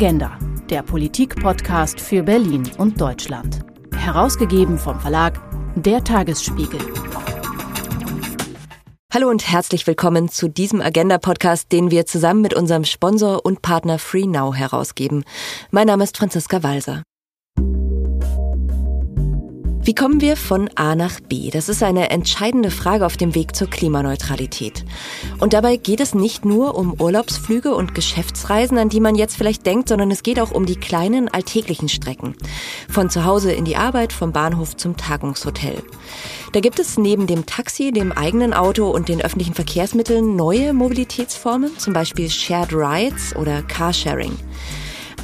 Agenda, 0.00 0.38
der 0.70 0.84
Politik-Podcast 0.84 2.00
für 2.00 2.22
Berlin 2.22 2.70
und 2.78 3.00
Deutschland. 3.00 3.66
Herausgegeben 3.96 4.78
vom 4.78 5.00
Verlag 5.00 5.40
Der 5.74 6.04
Tagesspiegel. 6.04 6.78
Hallo 9.12 9.28
und 9.28 9.50
herzlich 9.50 9.88
willkommen 9.88 10.28
zu 10.28 10.46
diesem 10.46 10.80
Agenda-Podcast, 10.80 11.72
den 11.72 11.90
wir 11.90 12.06
zusammen 12.06 12.42
mit 12.42 12.54
unserem 12.54 12.84
Sponsor 12.84 13.44
und 13.44 13.60
Partner 13.60 13.98
FreeNow 13.98 14.54
herausgeben. 14.54 15.24
Mein 15.72 15.88
Name 15.88 16.04
ist 16.04 16.16
Franziska 16.16 16.62
Walser. 16.62 17.02
Wie 19.88 19.94
kommen 19.94 20.20
wir 20.20 20.36
von 20.36 20.68
A 20.74 20.94
nach 20.94 21.18
B? 21.18 21.48
Das 21.48 21.70
ist 21.70 21.82
eine 21.82 22.10
entscheidende 22.10 22.70
Frage 22.70 23.06
auf 23.06 23.16
dem 23.16 23.34
Weg 23.34 23.56
zur 23.56 23.70
Klimaneutralität. 23.70 24.84
Und 25.40 25.54
dabei 25.54 25.78
geht 25.78 26.00
es 26.00 26.14
nicht 26.14 26.44
nur 26.44 26.76
um 26.76 27.00
Urlaubsflüge 27.00 27.74
und 27.74 27.94
Geschäftsreisen, 27.94 28.76
an 28.76 28.90
die 28.90 29.00
man 29.00 29.14
jetzt 29.14 29.38
vielleicht 29.38 29.64
denkt, 29.64 29.88
sondern 29.88 30.10
es 30.10 30.22
geht 30.22 30.40
auch 30.40 30.50
um 30.50 30.66
die 30.66 30.76
kleinen 30.76 31.30
alltäglichen 31.30 31.88
Strecken. 31.88 32.34
Von 32.90 33.08
zu 33.08 33.24
Hause 33.24 33.52
in 33.52 33.64
die 33.64 33.76
Arbeit, 33.76 34.12
vom 34.12 34.30
Bahnhof 34.30 34.76
zum 34.76 34.98
Tagungshotel. 34.98 35.82
Da 36.52 36.60
gibt 36.60 36.80
es 36.80 36.98
neben 36.98 37.26
dem 37.26 37.46
Taxi, 37.46 37.90
dem 37.90 38.12
eigenen 38.12 38.52
Auto 38.52 38.90
und 38.90 39.08
den 39.08 39.22
öffentlichen 39.22 39.54
Verkehrsmitteln 39.54 40.36
neue 40.36 40.74
Mobilitätsformen, 40.74 41.78
zum 41.78 41.94
Beispiel 41.94 42.28
Shared 42.28 42.74
Rides 42.74 43.34
oder 43.34 43.62
Carsharing. 43.62 44.36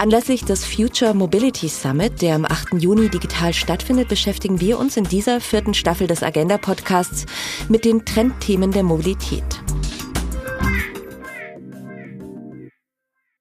Anlässlich 0.05 0.45
des 0.45 0.67
Future 0.67 1.15
Mobility 1.15 1.67
Summit, 1.67 2.21
der 2.21 2.35
am 2.35 2.45
8. 2.45 2.75
Juni 2.75 3.09
digital 3.09 3.55
stattfindet, 3.55 4.07
beschäftigen 4.07 4.61
wir 4.61 4.79
uns 4.79 4.99
in 4.99 5.05
dieser 5.05 5.41
vierten 5.41 5.73
Staffel 5.73 6.07
des 6.07 6.23
Agenda 6.23 6.59
Podcasts 6.59 7.25
mit 7.71 7.87
den 7.87 8.05
Trendthemen 8.05 8.71
der 8.71 8.83
Mobilität. 8.83 9.43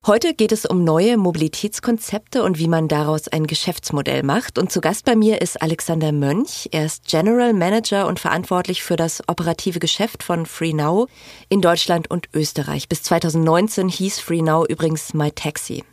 Heute 0.08 0.34
geht 0.34 0.54
es 0.54 0.66
um 0.66 0.86
neue 0.86 1.18
Mobilitätskonzepte 1.18 2.44
und 2.44 2.58
wie 2.60 2.70
man 2.70 2.88
daraus 2.88 3.28
ein 3.28 3.46
Geschäftsmodell 3.46 4.24
macht. 4.24 4.58
Und 4.58 4.72
zu 4.72 4.80
Gast 4.80 5.04
bei 5.04 5.18
mir 5.18 5.42
ist 5.42 5.62
Alexander 5.62 6.14
Mönch. 6.14 6.70
Er 6.72 6.86
ist 6.86 7.10
General 7.10 7.52
Manager 7.52 8.08
und 8.08 8.22
verantwortlich 8.22 8.84
für 8.84 8.96
das 8.96 9.22
operative 9.28 9.80
Geschäft 9.80 10.24
von 10.24 10.46
FreeNow 10.46 11.10
in 11.50 11.60
Deutschland 11.60 12.10
und 12.10 12.30
Österreich. 12.34 12.88
Bis 12.88 13.04
2019 13.04 13.90
hieß 13.90 14.22
FreeNow 14.22 14.66
übrigens 14.70 15.14
MyTaxi. 15.14 15.84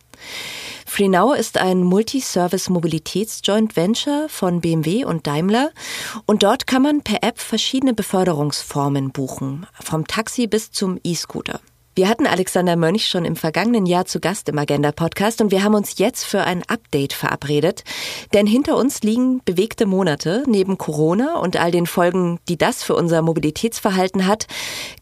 FreeNow 0.90 1.36
ist 1.36 1.56
ein 1.56 1.84
Multi-Service-Mobilitäts-Joint 1.84 3.76
Venture 3.76 4.28
von 4.28 4.60
BMW 4.60 5.04
und 5.04 5.24
Daimler 5.24 5.70
und 6.26 6.42
dort 6.42 6.66
kann 6.66 6.82
man 6.82 7.02
per 7.02 7.22
App 7.22 7.38
verschiedene 7.38 7.94
Beförderungsformen 7.94 9.12
buchen, 9.12 9.68
vom 9.80 10.04
Taxi 10.08 10.48
bis 10.48 10.72
zum 10.72 10.98
E-Scooter. 11.04 11.60
Wir 12.00 12.08
hatten 12.08 12.26
Alexander 12.26 12.76
Mönch 12.76 13.08
schon 13.08 13.26
im 13.26 13.36
vergangenen 13.36 13.84
Jahr 13.84 14.06
zu 14.06 14.20
Gast 14.20 14.48
im 14.48 14.56
Agenda 14.56 14.90
Podcast 14.90 15.42
und 15.42 15.50
wir 15.50 15.62
haben 15.62 15.74
uns 15.74 15.98
jetzt 15.98 16.24
für 16.24 16.40
ein 16.40 16.62
Update 16.66 17.12
verabredet. 17.12 17.84
Denn 18.32 18.46
hinter 18.46 18.78
uns 18.78 19.02
liegen 19.02 19.42
bewegte 19.44 19.84
Monate. 19.84 20.42
Neben 20.46 20.78
Corona 20.78 21.38
und 21.40 21.60
all 21.60 21.70
den 21.70 21.84
Folgen, 21.84 22.38
die 22.48 22.56
das 22.56 22.82
für 22.82 22.94
unser 22.94 23.20
Mobilitätsverhalten 23.20 24.26
hat, 24.26 24.46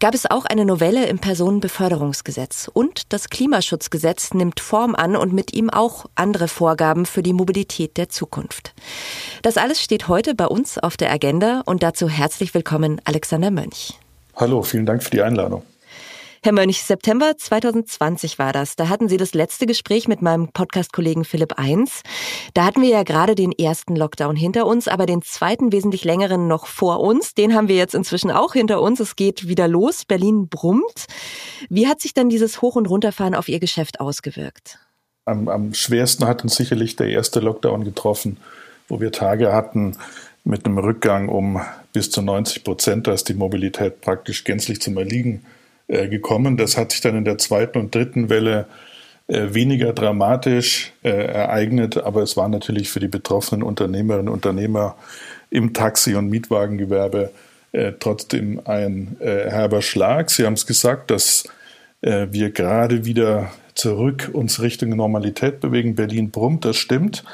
gab 0.01 0.13
es 0.13 0.29
auch 0.29 0.45
eine 0.45 0.65
Novelle 0.65 1.07
im 1.07 1.21
Personenbeförderungsgesetz. 1.21 2.69
Und 2.75 3.13
das 3.13 3.31
Klimaschutzgesetz 3.31 4.35
nimmt 4.35 4.59
Form 4.59 4.97
an 4.97 5.15
und 5.15 5.33
mit 5.33 5.55
ihm 5.55 5.71
auch 5.71 6.07
andere 6.17 6.49
Vorgaben 6.49 7.07
für 7.07 7.23
die 7.23 7.33
Mobilität 7.33 7.97
der 7.97 8.09
Zukunft. 8.09 8.75
Das 9.43 9.57
alles 9.57 9.81
steht 9.81 10.09
heute 10.09 10.35
bei 10.35 10.47
uns 10.47 10.79
auf 10.79 10.97
der 10.97 11.13
Agenda 11.13 11.63
und 11.65 11.85
dazu 11.85 12.09
herzlich 12.09 12.55
willkommen 12.55 13.01
Alexander 13.05 13.53
Mönch. 13.53 13.95
Hallo, 14.35 14.65
vielen 14.65 14.85
Dank 14.85 15.05
für 15.05 15.11
die 15.11 15.23
Einladung. 15.23 15.63
Herr 16.41 16.53
Mönch, 16.53 16.85
September 16.85 17.37
2020 17.37 18.39
war 18.39 18.53
das. 18.53 18.77
Da 18.77 18.89
hatten 18.89 19.09
Sie 19.09 19.17
das 19.17 19.35
letzte 19.35 19.67
Gespräch 19.67 20.07
mit 20.07 20.23
meinem 20.23 20.53
Podcast-Kollegen 20.53 21.25
Philipp 21.25 21.55
Eins. 21.59 22.03
Da 22.55 22.65
hatten 22.65 22.81
wir 22.81 22.91
ja 22.91 23.03
gerade 23.03 23.35
den 23.35 23.51
ersten 23.51 23.97
Lockdown 23.97 24.37
hinter 24.37 24.65
uns, 24.67 24.87
aber 24.87 25.07
den 25.07 25.23
zweiten 25.23 25.73
wesentlich 25.73 26.05
längeren 26.05 26.47
noch 26.47 26.67
vor 26.67 27.01
uns. 27.01 27.35
Den 27.35 27.55
haben 27.55 27.67
wir 27.67 27.75
jetzt 27.75 27.95
inzwischen 27.95 28.31
auch 28.31 28.53
hinter 28.53 28.81
uns. 28.81 29.01
Es 29.01 29.17
geht 29.17 29.49
wieder 29.49 29.67
los. 29.67 30.05
Berlin 30.05 30.49
brummt. 30.49 31.07
Wie 31.69 31.89
hat 31.89 32.01
sich 32.01 32.15
dann 32.15 32.29
dieses 32.29 32.63
Hoch- 32.63 32.77
und 32.77 32.89
Runterfahren 32.89 33.35
auf 33.35 33.49
Ihr 33.49 33.59
Geschäft 33.59 33.99
ausgewirkt? 33.99 34.79
Am, 35.25 35.49
am 35.49 35.75
schwersten 35.75 36.25
hat 36.25 36.45
uns 36.45 36.55
sicherlich 36.55 36.95
der 36.95 37.09
erste 37.09 37.41
Lockdown 37.41 37.83
getroffen, 37.83 38.37
wo 38.87 39.01
wir 39.01 39.11
Tage 39.11 39.53
hatten 39.53 39.97
mit 40.45 40.67
einem 40.67 40.79
Rückgang 40.79 41.29
um 41.29 41.61
bis 41.93 42.13
zu 42.13 42.23
90 42.23 42.63
Prozent, 42.63 43.09
da 43.09 43.13
ist 43.13 43.29
die 43.29 43.35
Mobilität 43.35 44.01
praktisch 44.01 44.45
gänzlich 44.45 44.81
zum 44.81 44.97
Erliegen 44.97 45.45
äh, 45.89 46.09
gekommen. 46.09 46.59
Das 46.59 46.77
hat 46.77 46.93
sich 46.93 47.01
dann 47.01 47.17
in 47.17 47.25
der 47.25 47.39
zweiten 47.39 47.79
und 47.79 47.95
dritten 47.95 48.29
Welle 48.29 48.67
äh, 49.27 49.55
weniger 49.55 49.95
dramatisch 49.95 50.93
äh, 51.03 51.09
ereignet, 51.09 51.97
aber 51.97 52.23
es 52.23 52.37
war 52.37 52.47
natürlich 52.51 52.91
für 52.91 53.01
die 53.01 53.09
betroffenen 53.09 53.63
Unternehmerinnen 53.63 54.29
und 54.29 54.35
Unternehmer 54.35 54.97
im 55.49 55.73
Taxi- 55.73 56.15
und 56.15 56.29
Mietwagengewerbe 56.29 57.31
trotzdem 58.01 58.63
ein 58.65 59.17
herber 59.21 59.83
Schlag. 59.83 60.31
Sie 60.31 60.47
haben 60.47 60.55
es 60.55 60.67
gesagt, 60.67 61.11
dass 61.11 61.45
wir 62.01 62.51
gerade 62.51 63.05
wieder 63.05 63.51
zurück 63.75 64.31
uns 64.33 64.63
Richtung 64.63 64.91
Normalität 64.91 65.61
bewegen. 65.61 65.95
Berlin 65.95 66.31
brummt, 66.31 66.65
das 66.65 66.77
stimmt. 66.77 67.25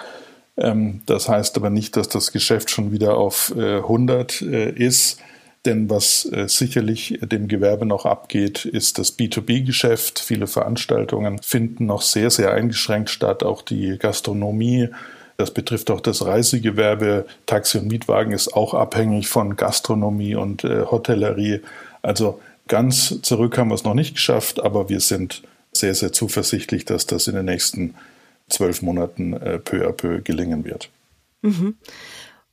Ähm, 0.57 1.03
das 1.07 1.29
heißt 1.29 1.57
aber 1.57 1.71
nicht, 1.71 1.97
dass 1.97 2.09
das 2.09 2.33
Geschäft 2.33 2.71
schon 2.71 2.91
wieder 2.91 3.17
auf 3.17 3.53
100 3.57 4.43
ist. 4.43 5.21
Denn 5.65 5.89
was 5.89 6.27
äh, 6.31 6.47
sicherlich 6.47 7.19
dem 7.23 7.49
Gewerbe 7.49 7.87
noch 7.87 8.05
abgeht, 8.05 8.67
ist 8.67 8.99
das 8.99 9.19
B2B-Geschäft. 9.19 10.19
Viele 10.19 10.47
Veranstaltungen 10.47 11.41
finden 11.43 11.87
noch 11.87 12.03
sehr, 12.03 12.31
sehr 12.31 12.53
eingeschränkt 12.53 13.09
statt. 13.09 13.43
Auch 13.43 13.63
die 13.63 13.97
Gastronomie, 13.99 14.91
das 15.39 15.53
betrifft 15.53 15.91
auch 15.91 16.01
das 16.01 16.25
Reisegewerbe. 16.25 17.27
Taxi 17.47 17.79
und 17.79 17.89
Mietwagen 17.89 18.33
ist 18.33 18.53
auch 18.53 18.75
abhängig 18.75 19.29
von 19.29 19.57
Gastronomie 19.57 20.35
und 20.35 20.65
äh, 20.65 20.85
Hotellerie. 20.85 21.61
Also 22.03 22.41
ganz 22.69 23.23
zurück 23.23 23.57
haben 23.57 23.69
wir 23.69 23.75
es 23.75 23.85
noch 23.85 23.95
nicht 23.95 24.15
geschafft, 24.15 24.63
aber 24.63 24.91
wir 24.91 25.01
sind 25.01 25.43
sehr, 25.73 25.95
sehr 25.95 26.13
zuversichtlich, 26.13 26.85
dass 26.85 27.07
das 27.07 27.27
in 27.27 27.35
den 27.35 27.47
nächsten 27.47 27.95
zwölf 28.49 28.83
Monaten 28.83 29.33
äh, 29.33 29.59
peu 29.59 29.89
à 29.89 29.93
peu 29.93 30.21
gelingen 30.21 30.65
wird. 30.65 30.91
Mhm. 31.43 31.77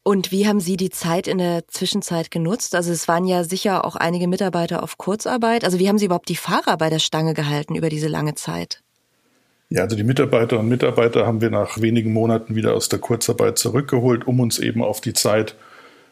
Und 0.04 0.32
wie 0.32 0.48
haben 0.48 0.60
Sie 0.60 0.78
die 0.78 0.90
Zeit 0.90 1.28
in 1.28 1.38
der 1.38 1.68
Zwischenzeit 1.68 2.32
genutzt? 2.32 2.74
Also 2.74 2.92
es 2.92 3.08
waren 3.08 3.26
ja 3.26 3.44
sicher 3.44 3.86
auch 3.86 3.96
einige 3.96 4.28
Mitarbeiter 4.28 4.82
auf 4.82 4.98
Kurzarbeit. 4.98 5.64
Also 5.64 5.78
wie 5.78 5.88
haben 5.88 6.00
Sie 6.00 6.06
überhaupt 6.06 6.30
die 6.30 6.36
Fahrer 6.36 6.78
bei 6.78 6.90
der 6.90 7.00
Stange 7.00 7.36
gehalten 7.36 7.76
über 7.76 7.90
diese 7.90 8.08
lange 8.08 8.34
Zeit? 8.34 8.82
Ja, 9.70 9.84
also 9.84 9.96
die 9.96 10.04
Mitarbeiterinnen 10.04 10.66
und 10.66 10.70
Mitarbeiter 10.70 11.26
haben 11.28 11.40
wir 11.40 11.52
nach 11.52 11.80
wenigen 11.80 12.12
Monaten 12.12 12.56
wieder 12.56 12.74
aus 12.74 12.90
der 12.90 13.00
Kurzarbeit 13.00 13.58
zurückgeholt, 13.58 14.28
um 14.28 14.40
uns 14.40 14.60
eben 14.60 14.84
auf 14.84 15.02
die 15.02 15.14
Zeit 15.14 15.56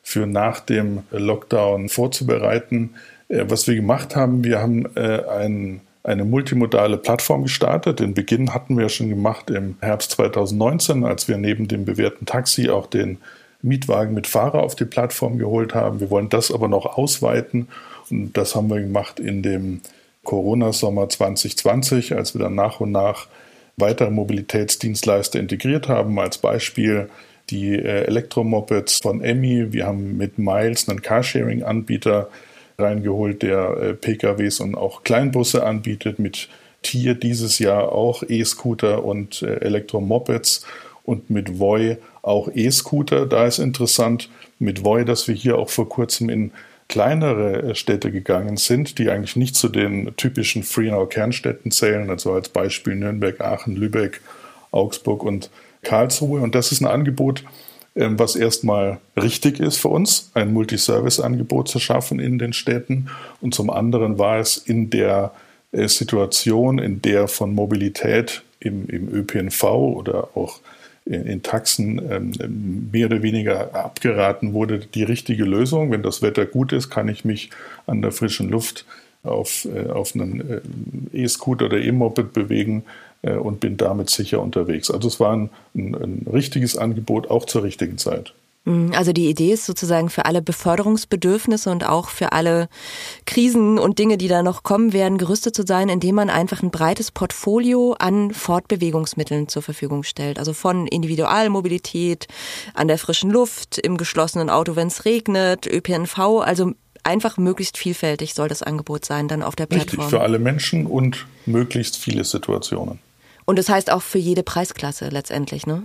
für 0.03 0.27
nach 0.27 0.59
dem 0.59 1.03
Lockdown 1.11 1.89
vorzubereiten. 1.89 2.91
Äh, 3.27 3.45
was 3.47 3.67
wir 3.67 3.75
gemacht 3.75 4.15
haben, 4.15 4.43
wir 4.43 4.59
haben 4.61 4.85
äh, 4.95 5.23
ein, 5.27 5.81
eine 6.03 6.25
multimodale 6.25 6.97
Plattform 6.97 7.43
gestartet. 7.43 7.99
Den 7.99 8.13
Beginn 8.13 8.53
hatten 8.53 8.77
wir 8.77 8.87
schon 8.87 9.09
gemacht 9.09 9.49
im 9.49 9.77
Herbst 9.81 10.11
2019, 10.11 11.03
als 11.03 11.27
wir 11.27 11.37
neben 11.37 11.67
dem 11.67 11.85
bewährten 11.85 12.27
Taxi 12.27 12.69
auch 12.69 12.85
den 12.85 13.17
Mietwagen 13.61 14.13
mit 14.13 14.27
Fahrer 14.27 14.63
auf 14.63 14.75
die 14.75 14.85
Plattform 14.85 15.37
geholt 15.37 15.75
haben. 15.75 15.99
Wir 15.99 16.09
wollen 16.09 16.29
das 16.29 16.51
aber 16.51 16.67
noch 16.67 16.85
ausweiten 16.97 17.67
und 18.09 18.37
das 18.37 18.55
haben 18.55 18.69
wir 18.69 18.79
gemacht 18.79 19.19
in 19.19 19.43
dem 19.43 19.81
Corona-Sommer 20.23 21.09
2020, 21.09 22.15
als 22.15 22.33
wir 22.35 22.41
dann 22.41 22.55
nach 22.55 22.79
und 22.79 22.91
nach 22.91 23.27
weitere 23.77 24.11
Mobilitätsdienstleister 24.11 25.39
integriert 25.39 25.87
haben. 25.87 26.19
Als 26.19 26.37
Beispiel 26.37 27.09
die 27.49 27.73
äh, 27.73 28.05
Elektromopeds 28.05 28.99
von 29.01 29.21
Emmy. 29.21 29.73
Wir 29.73 29.87
haben 29.87 30.17
mit 30.17 30.37
Miles 30.37 30.87
einen 30.87 31.01
Carsharing-Anbieter 31.01 32.29
reingeholt, 32.77 33.41
der 33.41 33.77
äh, 33.77 33.93
PKWs 33.93 34.59
und 34.59 34.75
auch 34.75 35.03
Kleinbusse 35.03 35.63
anbietet. 35.65 36.19
Mit 36.19 36.49
Tier 36.81 37.13
dieses 37.15 37.59
Jahr 37.59 37.91
auch 37.91 38.23
E-Scooter 38.23 39.03
und 39.03 39.41
äh, 39.41 39.55
Elektromopeds 39.61 40.65
und 41.03 41.29
mit 41.29 41.59
Voi 41.59 41.97
auch 42.21 42.49
E-Scooter. 42.53 43.25
Da 43.25 43.45
ist 43.45 43.59
interessant 43.59 44.29
mit 44.59 44.83
Voi, 44.83 45.05
dass 45.05 45.27
wir 45.27 45.35
hier 45.35 45.57
auch 45.57 45.69
vor 45.69 45.87
kurzem 45.89 46.29
in 46.29 46.51
kleinere 46.89 47.61
äh, 47.61 47.75
Städte 47.75 48.11
gegangen 48.11 48.57
sind, 48.57 48.97
die 48.97 49.09
eigentlich 49.09 49.37
nicht 49.37 49.55
zu 49.55 49.69
den 49.69 50.13
typischen 50.17 50.63
Freenau-Kernstädten 50.63 51.71
zählen, 51.71 52.09
also 52.09 52.33
als 52.33 52.49
Beispiel 52.49 52.95
Nürnberg, 52.95 53.39
Aachen, 53.39 53.75
Lübeck, 53.75 54.21
Augsburg 54.71 55.23
und 55.23 55.49
Karlsruhe. 55.83 56.41
Und 56.41 56.55
das 56.55 56.71
ist 56.71 56.81
ein 56.81 56.87
Angebot, 56.87 57.43
ähm, 57.95 58.19
was 58.19 58.35
erstmal 58.35 58.99
richtig 59.15 59.59
ist 59.59 59.77
für 59.77 59.87
uns, 59.87 60.31
ein 60.33 60.51
Multiservice-Angebot 60.51 61.69
zu 61.69 61.79
schaffen 61.79 62.19
in 62.19 62.39
den 62.39 62.53
Städten. 62.53 63.09
Und 63.39 63.53
zum 63.53 63.69
anderen 63.69 64.17
war 64.17 64.39
es 64.39 64.57
in 64.57 64.89
der 64.89 65.31
äh, 65.71 65.87
Situation, 65.87 66.79
in 66.79 67.01
der 67.01 67.27
von 67.27 67.53
Mobilität 67.53 68.43
im, 68.59 68.87
im 68.89 69.13
ÖPNV 69.13 69.63
oder 69.63 70.29
auch 70.35 70.59
in, 71.09 71.25
in 71.25 71.43
Taxen 71.43 72.01
ähm, 72.09 72.89
mehr 72.91 73.07
oder 73.07 73.21
weniger 73.21 73.75
abgeraten 73.75 74.53
wurde, 74.53 74.79
die 74.79 75.03
richtige 75.03 75.43
Lösung. 75.43 75.91
Wenn 75.91 76.03
das 76.03 76.21
Wetter 76.21 76.45
gut 76.45 76.71
ist, 76.71 76.89
kann 76.89 77.09
ich 77.09 77.25
mich 77.25 77.49
an 77.87 78.01
der 78.01 78.11
frischen 78.11 78.49
Luft 78.49 78.85
auf, 79.23 79.65
äh, 79.65 79.89
auf 79.89 80.15
einen 80.15 80.63
äh, 81.11 81.23
E-Scooter 81.23 81.65
oder 81.65 81.79
E-Moped 81.79 82.31
bewegen. 82.31 82.83
äh, 83.21 83.33
und 83.33 83.59
bin 83.59 83.77
damit 83.77 84.09
sicher 84.09 84.41
unterwegs. 84.41 84.89
Also 84.91 85.07
es 85.07 85.19
war 85.19 85.35
ein, 85.35 85.49
ein, 85.75 85.95
ein 85.95 86.27
richtiges 86.31 86.77
Angebot 86.77 87.29
auch 87.29 87.45
zur 87.45 87.63
richtigen 87.63 87.97
Zeit. 87.97 88.33
Mhm, 88.69 88.93
also 88.93 89.11
die 89.13 89.29
Idee 89.29 89.53
ist 89.53 89.65
sozusagen 89.65 90.09
für 90.09 90.25
alle 90.25 90.41
Beförderungsbedürfnisse 90.41 91.71
und 91.71 91.85
auch 91.85 92.09
für 92.09 92.31
alle 92.31 92.69
Krisen 93.25 93.79
und 93.79 93.97
Dinge, 93.97 94.17
die 94.17 94.27
da 94.27 94.43
noch 94.43 94.61
kommen 94.61 94.93
werden, 94.93 95.17
gerüstet 95.17 95.55
zu 95.55 95.65
sein, 95.65 95.89
indem 95.89 96.15
man 96.15 96.29
einfach 96.29 96.61
ein 96.61 96.69
breites 96.69 97.11
Portfolio 97.11 97.95
an 97.97 98.31
Fortbewegungsmitteln 98.31 99.47
zur 99.47 99.63
Verfügung 99.63 100.03
stellt. 100.03 100.37
Also 100.37 100.53
von 100.53 100.85
Individualmobilität 100.85 102.27
an 102.75 102.87
der 102.87 102.99
frischen 102.99 103.31
Luft, 103.31 103.79
im 103.79 103.97
geschlossenen 103.97 104.49
Auto, 104.49 104.75
wenn 104.75 104.87
es 104.87 105.05
regnet, 105.05 105.65
ÖPNV, 105.65 106.19
also 106.41 106.73
einfach 107.03 107.37
möglichst 107.37 107.77
vielfältig 107.77 108.35
soll 108.35 108.49
das 108.49 108.61
Angebot 108.61 109.03
sein 109.03 109.27
dann 109.27 109.41
auf 109.41 109.55
der 109.55 109.65
Plattform. 109.65 110.01
Richtig, 110.01 110.09
für 110.09 110.21
alle 110.21 110.37
Menschen 110.37 110.85
und 110.85 111.25
möglichst 111.47 111.97
viele 111.97 112.23
Situationen. 112.23 112.99
Und 113.45 113.57
das 113.57 113.67
heißt 113.67 113.91
auch 113.91 114.03
für 114.03 114.19
jede 114.19 114.43
Preisklasse 114.43 115.09
letztendlich, 115.09 115.65
ne? 115.65 115.83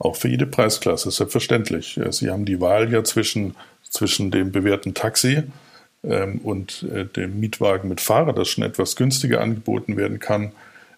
Auch 0.00 0.16
für 0.16 0.28
jede 0.28 0.46
Preisklasse, 0.46 1.10
selbstverständlich. 1.10 2.00
Sie 2.10 2.30
haben 2.30 2.46
die 2.46 2.60
Wahl 2.60 2.90
ja 2.90 3.04
zwischen, 3.04 3.54
zwischen 3.88 4.30
dem 4.30 4.50
bewährten 4.50 4.94
Taxi 4.94 5.42
ähm, 6.02 6.38
und 6.42 6.84
äh, 6.84 7.04
dem 7.04 7.38
Mietwagen 7.38 7.88
mit 7.88 8.00
Fahrer, 8.00 8.32
das 8.32 8.48
schon 8.48 8.64
etwas 8.64 8.96
günstiger 8.96 9.42
angeboten 9.42 9.98
werden 9.98 10.18
kann, 10.18 10.52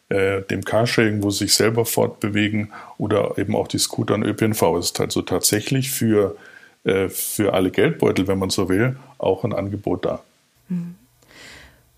äh, 0.08 0.42
dem 0.42 0.64
Carsharing, 0.64 1.20
wo 1.22 1.30
sie 1.30 1.46
sich 1.46 1.54
selber 1.54 1.84
fortbewegen 1.84 2.72
oder 2.96 3.36
eben 3.38 3.56
auch 3.56 3.66
die 3.66 3.78
Scooter 3.78 4.14
und 4.14 4.22
ÖPNV. 4.22 4.62
Es 4.78 4.86
ist 4.86 5.00
also 5.00 5.22
tatsächlich 5.22 5.90
für, 5.90 6.36
äh, 6.84 7.08
für 7.08 7.54
alle 7.54 7.72
Geldbeutel, 7.72 8.28
wenn 8.28 8.38
man 8.38 8.50
so 8.50 8.68
will, 8.68 8.96
auch 9.18 9.42
ein 9.42 9.52
Angebot 9.52 10.04
da. 10.04 10.22
Mhm. 10.68 10.94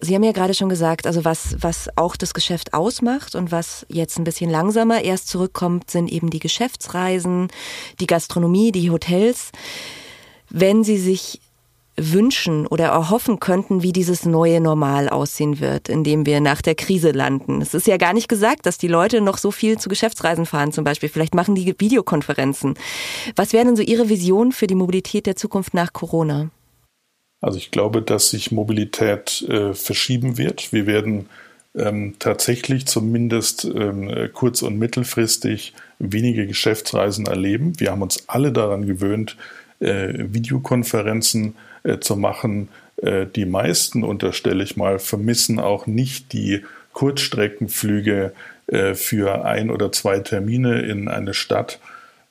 Sie 0.01 0.15
haben 0.15 0.25
ja 0.25 0.33
gerade 0.33 0.55
schon 0.55 0.69
gesagt, 0.69 1.07
also 1.07 1.25
was, 1.25 1.57
was 1.61 1.89
auch 1.97 2.17
das 2.17 2.35
Geschäft 2.35 2.75
ausmacht 2.75 3.35
und 3.35 3.53
was 3.53 3.87
jetzt 3.89 4.19
ein 4.19 4.25
bisschen 4.25 4.51
langsamer 4.51 5.03
erst 5.03 5.29
zurückkommt, 5.29 5.91
sind 5.91 6.11
eben 6.11 6.31
die 6.31 6.41
Geschäftsreisen, 6.41 7.49
die 8.01 8.07
Gastronomie, 8.07 8.73
die 8.73 8.91
Hotels. 8.91 9.51
Wenn 10.51 10.85
Sie 10.85 10.99
sich 10.99 11.41
wünschen 11.97 12.67
oder 12.67 12.87
erhoffen 12.87 13.39
könnten, 13.39 13.83
wie 13.83 13.93
dieses 13.93 14.27
neue 14.27 14.61
Normal 14.61 15.09
aussehen 15.09 15.61
wird, 15.61 15.89
in 15.89 16.03
dem 16.03 16.27
wir 16.27 16.41
nach 16.41 16.61
der 16.61 16.75
Krise 16.75 17.13
landen. 17.13 17.63
Es 17.63 17.73
ist 17.73 17.87
ja 17.87 17.97
gar 17.97 18.13
nicht 18.13 18.29
gesagt, 18.29 18.67
dass 18.67 18.79
die 18.79 18.89
Leute 18.89 19.21
noch 19.21 19.39
so 19.39 19.51
viel 19.51 19.79
zu 19.79 19.89
Geschäftsreisen 19.89 20.47
fahren 20.47 20.73
zum 20.73 20.85
Beispiel. 20.85 21.09
Vielleicht 21.09 21.35
machen 21.35 21.55
die 21.55 21.75
Videokonferenzen. 21.79 22.75
Was 23.37 23.53
wäre 23.53 23.65
denn 23.65 23.77
so 23.77 23.83
Ihre 23.83 24.09
Vision 24.09 24.53
für 24.53 24.67
die 24.67 24.75
Mobilität 24.75 25.27
der 25.27 25.37
Zukunft 25.37 25.75
nach 25.75 25.93
Corona? 25.93 26.51
Also 27.45 27.59
ich 27.59 27.71
glaube, 27.71 28.01
dass 28.01 28.31
sich 28.31 28.53
Mobilität 28.53 29.43
äh, 29.43 29.75
verschieben 29.75 30.39
wird. 30.39 30.73
Wir 30.73 30.87
werden 30.87 31.29
ähm, 31.75 32.15
tatsächlich 32.19 32.87
zumindest 32.87 33.67
ähm, 33.67 34.31
kurz- 34.33 34.63
und 34.63 34.79
mittelfristig 34.79 35.75
wenige 35.99 36.47
Geschäftsreisen 36.47 37.27
erleben. 37.27 37.79
Wir 37.79 37.91
haben 37.91 38.01
uns 38.01 38.31
alle 38.31 38.51
daran 38.51 38.87
gewöhnt, 38.87 39.37
äh, 39.81 40.15
Videokonferenzen 40.17 41.55
äh, 41.83 41.99
zu 41.99 42.17
machen. 42.17 42.71
Äh, 42.97 43.27
die 43.27 43.45
meisten, 43.45 44.05
unterstelle 44.05 44.65
ich 44.65 44.79
mal, 44.79 44.99
vermissen 44.99 45.61
auch 45.61 45.87
nicht 45.87 46.33
die 46.33 46.65
Kurzstreckenflüge 46.95 48.33
äh, 48.69 48.95
für 48.95 49.45
ein 49.45 49.71
oder 49.71 49.93
zwei 49.93 50.19
Termine 50.21 50.81
in 50.81 51.09
eine 51.09 51.35
Stadt 51.35 51.79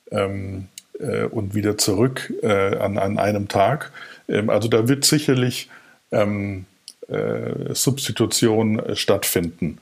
ähm, 0.09 0.69
äh, 1.03 1.25
und 1.25 1.53
wieder 1.53 1.77
zurück 1.77 2.33
an, 2.44 2.97
an 2.97 3.17
einem 3.19 3.47
Tag. 3.47 3.91
Ähm, 4.27 4.50
also 4.50 4.67
da 4.67 4.88
wird 4.88 5.05
sicherlich 5.05 5.69
ähm, 6.11 6.65
äh, 7.07 7.73
Substitution 7.73 8.79
äh, 8.79 8.95
stattfinden. 8.95 9.79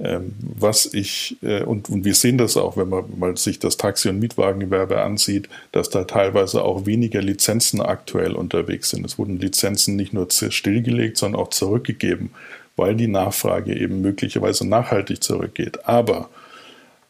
Ähm, 0.00 0.32
was 0.40 0.92
ich, 0.92 1.36
äh, 1.42 1.62
und, 1.62 1.90
und 1.90 2.04
wir 2.04 2.14
sehen 2.14 2.38
das 2.38 2.56
auch, 2.56 2.76
wenn 2.76 2.88
man 2.88 3.04
mal 3.18 3.36
sich 3.36 3.58
das 3.58 3.76
Taxi- 3.76 4.08
und 4.08 4.20
Mietwagengewerbe 4.20 5.00
ansieht, 5.00 5.48
dass 5.72 5.90
da 5.90 6.04
teilweise 6.04 6.62
auch 6.62 6.86
weniger 6.86 7.20
Lizenzen 7.20 7.80
aktuell 7.80 8.32
unterwegs 8.32 8.90
sind. 8.90 9.04
Es 9.04 9.18
wurden 9.18 9.40
Lizenzen 9.40 9.96
nicht 9.96 10.12
nur 10.12 10.28
stillgelegt, 10.30 11.16
sondern 11.16 11.40
auch 11.40 11.50
zurückgegeben, 11.50 12.30
weil 12.76 12.94
die 12.94 13.08
Nachfrage 13.08 13.76
eben 13.76 14.00
möglicherweise 14.00 14.68
nachhaltig 14.68 15.22
zurückgeht. 15.22 15.88
Aber 15.88 16.28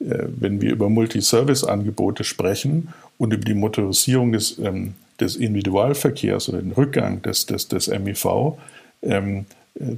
äh, 0.00 0.25
wenn 0.26 0.62
wir 0.62 0.72
über 0.72 0.88
Multiservice-Angebote 0.88 2.25
sprechen 2.25 2.94
und 3.19 3.32
über 3.32 3.44
die 3.44 3.55
Motorisierung 3.55 4.32
des 4.32 4.59
ähm, 4.59 4.94
des 5.20 5.37
Individualverkehrs 5.37 6.49
oder 6.49 6.62
den 6.62 6.73
Rückgang 6.73 7.23
des, 7.23 7.47
des, 7.47 7.69
des 7.69 7.88
MIV, 7.88 8.56
ähm, 9.03 9.47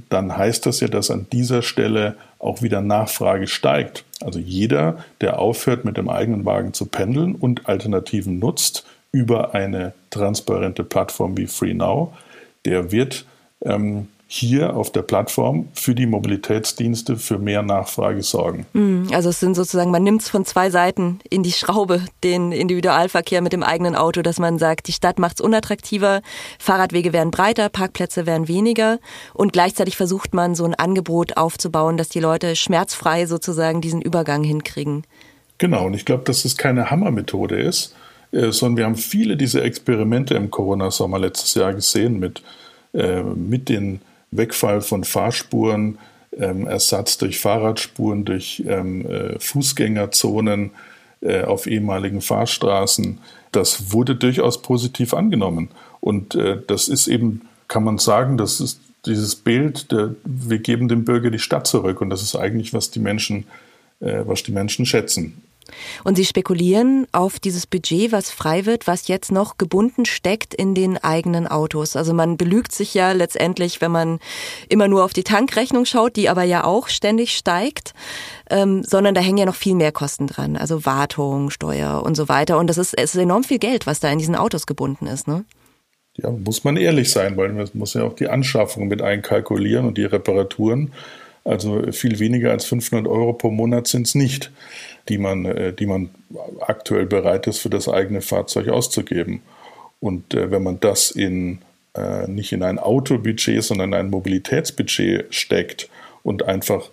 dann 0.09 0.37
heißt 0.37 0.65
das 0.65 0.79
ja, 0.79 0.87
dass 0.87 1.09
an 1.09 1.25
dieser 1.31 1.61
Stelle 1.61 2.15
auch 2.37 2.61
wieder 2.61 2.81
Nachfrage 2.81 3.47
steigt. 3.47 4.05
Also 4.19 4.39
jeder, 4.39 5.03
der 5.21 5.39
aufhört, 5.39 5.85
mit 5.85 5.97
dem 5.97 6.09
eigenen 6.09 6.45
Wagen 6.45 6.73
zu 6.73 6.85
pendeln 6.85 7.33
und 7.33 7.67
Alternativen 7.67 8.37
nutzt 8.37 8.85
über 9.11 9.55
eine 9.55 9.93
transparente 10.11 10.83
Plattform 10.83 11.35
wie 11.37 11.47
FreeNow, 11.47 12.13
der 12.65 12.91
wird 12.91 13.25
ähm, 13.63 14.07
hier 14.33 14.77
auf 14.77 14.93
der 14.93 15.01
Plattform 15.01 15.67
für 15.73 15.93
die 15.93 16.05
Mobilitätsdienste 16.05 17.17
für 17.17 17.37
mehr 17.37 17.63
Nachfrage 17.63 18.23
sorgen. 18.23 18.65
Hm, 18.71 19.09
also 19.11 19.27
es 19.27 19.41
sind 19.41 19.55
sozusagen, 19.55 19.91
man 19.91 20.05
nimmt 20.05 20.21
es 20.21 20.29
von 20.29 20.45
zwei 20.45 20.69
Seiten 20.69 21.19
in 21.29 21.43
die 21.43 21.51
Schraube, 21.51 22.01
den 22.23 22.53
Individualverkehr 22.53 23.41
mit 23.41 23.51
dem 23.51 23.61
eigenen 23.61 23.93
Auto, 23.93 24.21
dass 24.21 24.39
man 24.39 24.57
sagt, 24.57 24.87
die 24.87 24.93
Stadt 24.93 25.19
macht 25.19 25.41
es 25.41 25.41
unattraktiver, 25.41 26.21
Fahrradwege 26.59 27.11
werden 27.11 27.29
breiter, 27.29 27.67
Parkplätze 27.67 28.25
werden 28.25 28.47
weniger 28.47 28.99
und 29.33 29.51
gleichzeitig 29.51 29.97
versucht 29.97 30.33
man 30.33 30.55
so 30.55 30.63
ein 30.63 30.75
Angebot 30.75 31.35
aufzubauen, 31.35 31.97
dass 31.97 32.07
die 32.07 32.21
Leute 32.21 32.55
schmerzfrei 32.55 33.25
sozusagen 33.25 33.81
diesen 33.81 34.01
Übergang 34.01 34.45
hinkriegen. 34.45 35.03
Genau, 35.57 35.87
und 35.87 35.93
ich 35.93 36.05
glaube, 36.05 36.23
dass 36.23 36.45
es 36.45 36.55
keine 36.55 36.89
Hammermethode 36.89 37.59
ist, 37.59 37.97
äh, 38.31 38.51
sondern 38.53 38.77
wir 38.77 38.85
haben 38.85 38.95
viele 38.95 39.35
dieser 39.35 39.65
Experimente 39.65 40.35
im 40.35 40.49
Corona-Sommer 40.49 41.19
letztes 41.19 41.53
Jahr 41.55 41.73
gesehen 41.73 42.17
mit, 42.17 42.41
äh, 42.93 43.23
mit 43.23 43.67
den 43.67 43.99
Wegfall 44.31 44.81
von 44.81 45.03
Fahrspuren, 45.03 45.97
ähm, 46.37 46.65
Ersatz 46.67 47.17
durch 47.17 47.39
Fahrradspuren, 47.39 48.25
durch 48.25 48.63
ähm, 48.65 49.05
äh, 49.05 49.39
Fußgängerzonen 49.39 50.71
äh, 51.21 51.43
auf 51.43 51.67
ehemaligen 51.67 52.21
Fahrstraßen. 52.21 53.19
Das 53.51 53.91
wurde 53.91 54.15
durchaus 54.15 54.61
positiv 54.61 55.13
angenommen. 55.13 55.69
Und 55.99 56.35
äh, 56.35 56.57
das 56.65 56.87
ist 56.87 57.07
eben, 57.07 57.41
kann 57.67 57.83
man 57.83 57.97
sagen, 57.97 58.37
das 58.37 58.61
ist 58.61 58.79
dieses 59.05 59.35
Bild, 59.35 59.91
der, 59.91 60.15
wir 60.23 60.59
geben 60.59 60.87
dem 60.87 61.05
Bürger 61.05 61.29
die 61.29 61.39
Stadt 61.39 61.67
zurück. 61.67 62.01
Und 62.01 62.09
das 62.09 62.21
ist 62.21 62.35
eigentlich, 62.35 62.73
was 62.73 62.91
die 62.91 62.99
Menschen, 62.99 63.45
äh, 63.99 64.21
was 64.25 64.43
die 64.43 64.51
Menschen 64.51 64.85
schätzen. 64.85 65.41
Und 66.03 66.15
Sie 66.15 66.25
spekulieren 66.25 67.07
auf 67.11 67.39
dieses 67.39 67.67
Budget, 67.67 68.11
was 68.11 68.29
frei 68.29 68.65
wird, 68.65 68.87
was 68.87 69.07
jetzt 69.07 69.31
noch 69.31 69.57
gebunden 69.57 70.05
steckt 70.05 70.53
in 70.53 70.75
den 70.75 70.97
eigenen 70.97 71.47
Autos. 71.47 71.95
Also 71.95 72.13
man 72.13 72.37
belügt 72.37 72.71
sich 72.71 72.93
ja 72.93 73.11
letztendlich, 73.11 73.81
wenn 73.81 73.91
man 73.91 74.19
immer 74.69 74.87
nur 74.87 75.03
auf 75.03 75.13
die 75.13 75.23
Tankrechnung 75.23 75.85
schaut, 75.85 76.15
die 76.15 76.29
aber 76.29 76.43
ja 76.43 76.63
auch 76.63 76.87
ständig 76.87 77.35
steigt, 77.35 77.93
ähm, 78.49 78.83
sondern 78.83 79.15
da 79.15 79.21
hängen 79.21 79.37
ja 79.37 79.45
noch 79.45 79.55
viel 79.55 79.75
mehr 79.75 79.91
Kosten 79.91 80.27
dran. 80.27 80.57
Also 80.57 80.85
Wartung, 80.85 81.49
Steuer 81.49 82.03
und 82.03 82.15
so 82.15 82.27
weiter. 82.29 82.57
Und 82.57 82.67
das 82.67 82.77
ist, 82.77 82.97
es 82.97 83.15
ist 83.15 83.21
enorm 83.21 83.43
viel 83.43 83.59
Geld, 83.59 83.87
was 83.87 83.99
da 83.99 84.11
in 84.11 84.19
diesen 84.19 84.35
Autos 84.35 84.65
gebunden 84.67 85.07
ist. 85.07 85.27
Ne? 85.27 85.45
Ja, 86.17 86.29
muss 86.29 86.63
man 86.63 86.77
ehrlich 86.77 87.11
sein, 87.11 87.37
weil 87.37 87.49
man 87.49 87.69
muss 87.73 87.93
ja 87.93 88.03
auch 88.03 88.13
die 88.13 88.27
Anschaffung 88.27 88.87
mit 88.87 89.01
einkalkulieren 89.01 89.85
und 89.85 89.97
die 89.97 90.05
Reparaturen. 90.05 90.91
Also 91.43 91.91
viel 91.91 92.19
weniger 92.19 92.51
als 92.51 92.65
500 92.65 93.07
Euro 93.07 93.33
pro 93.33 93.49
Monat 93.49 93.87
sind 93.87 94.07
es 94.07 94.15
nicht 94.15 94.51
die 95.09 95.17
man, 95.17 95.45
äh, 95.45 95.73
die 95.73 95.85
man 95.85 96.09
aktuell 96.61 97.05
bereit 97.05 97.47
ist, 97.47 97.59
für 97.59 97.69
das 97.69 97.87
eigene 97.87 98.21
Fahrzeug 98.21 98.69
auszugeben. 98.69 99.41
Und 99.99 100.33
äh, 100.33 100.51
wenn 100.51 100.63
man 100.63 100.79
das 100.79 101.11
in, 101.11 101.59
äh, 101.95 102.27
nicht 102.27 102.51
in 102.51 102.63
ein 102.63 102.79
Autobudget, 102.79 103.63
sondern 103.63 103.93
in 103.93 103.99
ein 103.99 104.09
Mobilitätsbudget 104.09 105.33
steckt 105.33 105.89
und 106.23 106.43
einfach 106.43 106.89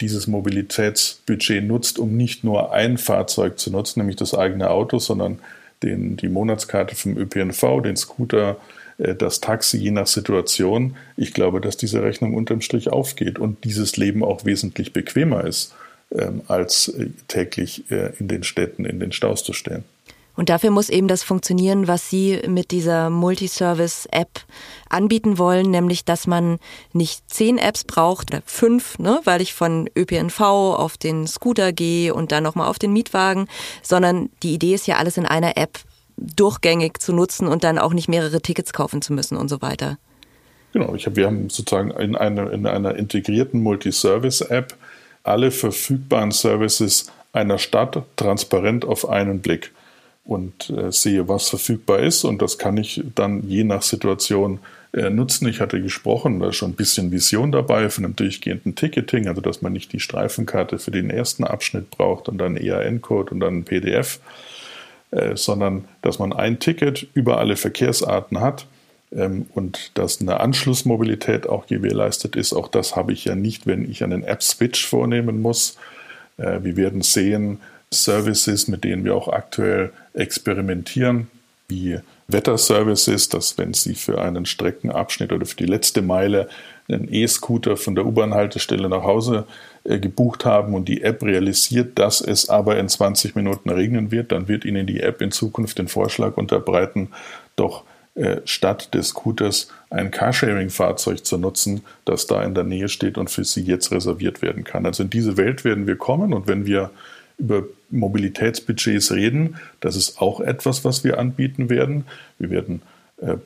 dieses 0.00 0.26
Mobilitätsbudget 0.26 1.62
nutzt, 1.62 1.98
um 1.98 2.16
nicht 2.16 2.44
nur 2.44 2.72
ein 2.72 2.96
Fahrzeug 2.96 3.58
zu 3.58 3.70
nutzen, 3.70 3.98
nämlich 4.00 4.16
das 4.16 4.32
eigene 4.32 4.70
Auto, 4.70 4.98
sondern 4.98 5.38
den, 5.82 6.16
die 6.16 6.28
Monatskarte 6.28 6.94
vom 6.94 7.18
ÖPNV, 7.18 7.82
den 7.82 7.96
Scooter, 7.96 8.56
das 8.98 9.40
Taxi, 9.40 9.76
je 9.76 9.90
nach 9.90 10.06
Situation. 10.06 10.96
Ich 11.16 11.34
glaube, 11.34 11.60
dass 11.60 11.76
diese 11.76 12.02
Rechnung 12.02 12.34
unterm 12.34 12.60
Strich 12.62 12.90
aufgeht 12.90 13.38
und 13.38 13.64
dieses 13.64 13.96
Leben 13.96 14.24
auch 14.24 14.44
wesentlich 14.44 14.92
bequemer 14.92 15.44
ist 15.44 15.74
ähm, 16.12 16.42
als 16.46 16.88
äh, 16.88 17.08
täglich 17.28 17.90
äh, 17.90 18.12
in 18.18 18.28
den 18.28 18.42
Städten 18.42 18.84
in 18.84 19.00
den 19.00 19.12
Staus 19.12 19.42
zu 19.42 19.52
stehen. 19.52 19.84
Und 20.36 20.50
dafür 20.50 20.70
muss 20.70 20.90
eben 20.90 21.08
das 21.08 21.22
funktionieren, 21.22 21.88
was 21.88 22.10
Sie 22.10 22.42
mit 22.46 22.70
dieser 22.70 23.08
Multiservice-App 23.08 24.44
anbieten 24.90 25.38
wollen, 25.38 25.70
nämlich 25.70 26.04
dass 26.04 26.26
man 26.26 26.58
nicht 26.92 27.28
zehn 27.28 27.56
Apps 27.56 27.84
braucht 27.84 28.32
oder 28.32 28.42
fünf, 28.44 28.98
ne, 28.98 29.20
weil 29.24 29.40
ich 29.40 29.54
von 29.54 29.88
ÖPNV 29.96 30.40
auf 30.40 30.98
den 30.98 31.26
Scooter 31.26 31.72
gehe 31.72 32.14
und 32.14 32.32
dann 32.32 32.42
nochmal 32.42 32.68
auf 32.68 32.78
den 32.78 32.92
Mietwagen, 32.92 33.48
sondern 33.82 34.28
die 34.42 34.52
Idee 34.52 34.74
ist 34.74 34.86
ja 34.86 34.96
alles 34.98 35.16
in 35.16 35.26
einer 35.26 35.56
App 35.56 35.80
durchgängig 36.16 37.00
zu 37.00 37.12
nutzen 37.12 37.46
und 37.46 37.64
dann 37.64 37.78
auch 37.78 37.92
nicht 37.92 38.08
mehrere 38.08 38.40
Tickets 38.40 38.72
kaufen 38.72 39.02
zu 39.02 39.12
müssen 39.12 39.36
und 39.36 39.48
so 39.48 39.62
weiter. 39.62 39.98
Genau, 40.72 40.94
hab, 40.94 41.16
wir 41.16 41.26
haben 41.26 41.48
sozusagen 41.48 41.90
in, 41.90 42.16
eine, 42.16 42.50
in 42.50 42.66
einer 42.66 42.96
integrierten 42.96 43.62
Multiservice-App 43.62 44.74
alle 45.22 45.50
verfügbaren 45.50 46.30
Services 46.30 47.10
einer 47.32 47.58
Stadt 47.58 48.02
transparent 48.16 48.84
auf 48.84 49.08
einen 49.08 49.40
Blick 49.40 49.72
und 50.24 50.70
äh, 50.70 50.90
sehe, 50.90 51.28
was 51.28 51.48
verfügbar 51.48 52.00
ist. 52.00 52.24
Und 52.24 52.42
das 52.42 52.58
kann 52.58 52.76
ich 52.76 53.02
dann 53.14 53.48
je 53.48 53.64
nach 53.64 53.82
Situation 53.82 54.58
äh, 54.92 55.10
nutzen. 55.10 55.48
Ich 55.48 55.60
hatte 55.60 55.80
gesprochen, 55.80 56.40
da 56.40 56.48
ist 56.48 56.56
schon 56.56 56.70
ein 56.70 56.76
bisschen 56.76 57.12
Vision 57.12 57.52
dabei 57.52 57.90
von 57.90 58.04
einem 58.04 58.16
durchgehenden 58.16 58.74
Ticketing, 58.74 59.28
also 59.28 59.40
dass 59.40 59.62
man 59.62 59.72
nicht 59.72 59.92
die 59.92 60.00
Streifenkarte 60.00 60.78
für 60.78 60.90
den 60.90 61.10
ersten 61.10 61.44
Abschnitt 61.44 61.90
braucht 61.90 62.28
und 62.28 62.38
dann 62.38 62.56
EAN-Code 62.56 63.32
und 63.32 63.40
dann 63.40 63.58
ein 63.58 63.64
PDF, 63.64 64.20
äh, 65.10 65.36
sondern 65.36 65.86
dass 66.02 66.18
man 66.18 66.32
ein 66.32 66.58
Ticket 66.58 67.06
über 67.14 67.38
alle 67.38 67.56
Verkehrsarten 67.56 68.40
hat 68.40 68.66
ähm, 69.12 69.46
und 69.54 69.92
dass 69.94 70.20
eine 70.20 70.40
Anschlussmobilität 70.40 71.48
auch 71.48 71.66
gewährleistet 71.66 72.36
ist. 72.36 72.52
Auch 72.52 72.68
das 72.68 72.96
habe 72.96 73.12
ich 73.12 73.24
ja 73.24 73.34
nicht, 73.34 73.66
wenn 73.66 73.88
ich 73.90 74.02
einen 74.02 74.24
App-Switch 74.24 74.86
vornehmen 74.86 75.40
muss. 75.40 75.76
Äh, 76.38 76.62
wir 76.62 76.76
werden 76.76 77.02
sehen, 77.02 77.60
Services, 77.92 78.68
mit 78.68 78.84
denen 78.84 79.04
wir 79.04 79.14
auch 79.14 79.28
aktuell 79.28 79.92
experimentieren, 80.12 81.28
wie 81.68 82.00
Wetterservices, 82.28 83.28
dass 83.28 83.56
wenn 83.58 83.74
Sie 83.74 83.94
für 83.94 84.20
einen 84.20 84.46
Streckenabschnitt 84.46 85.32
oder 85.32 85.46
für 85.46 85.56
die 85.56 85.66
letzte 85.66 86.02
Meile 86.02 86.48
einen 86.88 87.12
E-Scooter 87.12 87.76
von 87.76 87.94
der 87.94 88.06
U-Bahn-Haltestelle 88.06 88.88
nach 88.88 89.02
Hause 89.02 89.46
äh, 89.84 89.98
gebucht 89.98 90.44
haben 90.44 90.74
und 90.74 90.88
die 90.88 91.02
App 91.02 91.22
realisiert, 91.22 91.98
dass 91.98 92.20
es 92.20 92.48
aber 92.48 92.78
in 92.78 92.88
20 92.88 93.34
Minuten 93.34 93.70
regnen 93.70 94.10
wird, 94.10 94.32
dann 94.32 94.48
wird 94.48 94.64
Ihnen 94.64 94.86
die 94.86 95.00
App 95.00 95.20
in 95.20 95.32
Zukunft 95.32 95.78
den 95.78 95.88
Vorschlag 95.88 96.36
unterbreiten, 96.36 97.08
doch 97.56 97.84
äh, 98.14 98.40
statt 98.44 98.94
des 98.94 99.08
Scooters 99.08 99.68
ein 99.90 100.10
Carsharing-Fahrzeug 100.10 101.24
zu 101.24 101.38
nutzen, 101.38 101.82
das 102.04 102.26
da 102.26 102.42
in 102.42 102.54
der 102.54 102.64
Nähe 102.64 102.88
steht 102.88 103.18
und 103.18 103.30
für 103.30 103.44
Sie 103.44 103.62
jetzt 103.62 103.92
reserviert 103.92 104.42
werden 104.42 104.64
kann. 104.64 104.86
Also 104.86 105.02
in 105.02 105.10
diese 105.10 105.36
Welt 105.36 105.64
werden 105.64 105.86
wir 105.86 105.96
kommen 105.96 106.32
und 106.32 106.48
wenn 106.48 106.66
wir 106.66 106.90
über 107.38 107.64
Mobilitätsbudgets 107.90 109.12
reden. 109.12 109.56
Das 109.80 109.96
ist 109.96 110.20
auch 110.20 110.40
etwas, 110.40 110.84
was 110.84 111.04
wir 111.04 111.18
anbieten 111.18 111.68
werden. 111.68 112.04
Wir 112.38 112.50
werden 112.50 112.82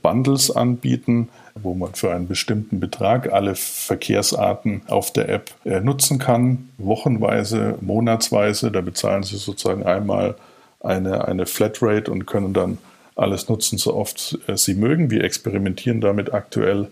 Bundles 0.03 0.50
anbieten, 0.50 1.29
wo 1.55 1.75
man 1.75 1.95
für 1.95 2.12
einen 2.12 2.27
bestimmten 2.27 2.81
Betrag 2.81 3.33
alle 3.33 3.55
Verkehrsarten 3.55 4.83
auf 4.89 5.12
der 5.12 5.29
App 5.29 5.53
äh, 5.65 5.81
nutzen 5.81 6.19
kann, 6.19 6.71
wochenweise, 6.79 7.79
monatsweise. 7.81 8.73
Da 8.73 8.81
bezahlen 8.81 9.23
Sie 9.23 9.37
sozusagen 9.37 9.85
einmal 9.85 10.35
eine, 10.81 11.27
eine 11.29 11.47
Flatrate 11.47 12.11
und 12.11 12.27
können 12.27 12.53
dann 12.53 12.79
alles 13.15 13.49
nutzen, 13.49 13.79
so 13.79 13.95
oft 13.95 14.39
äh, 14.49 14.57
Sie 14.57 14.75
mögen. 14.75 15.11
Wir 15.11 15.23
experimentieren 15.23 16.00
damit 16.00 16.35
aktuell 16.35 16.89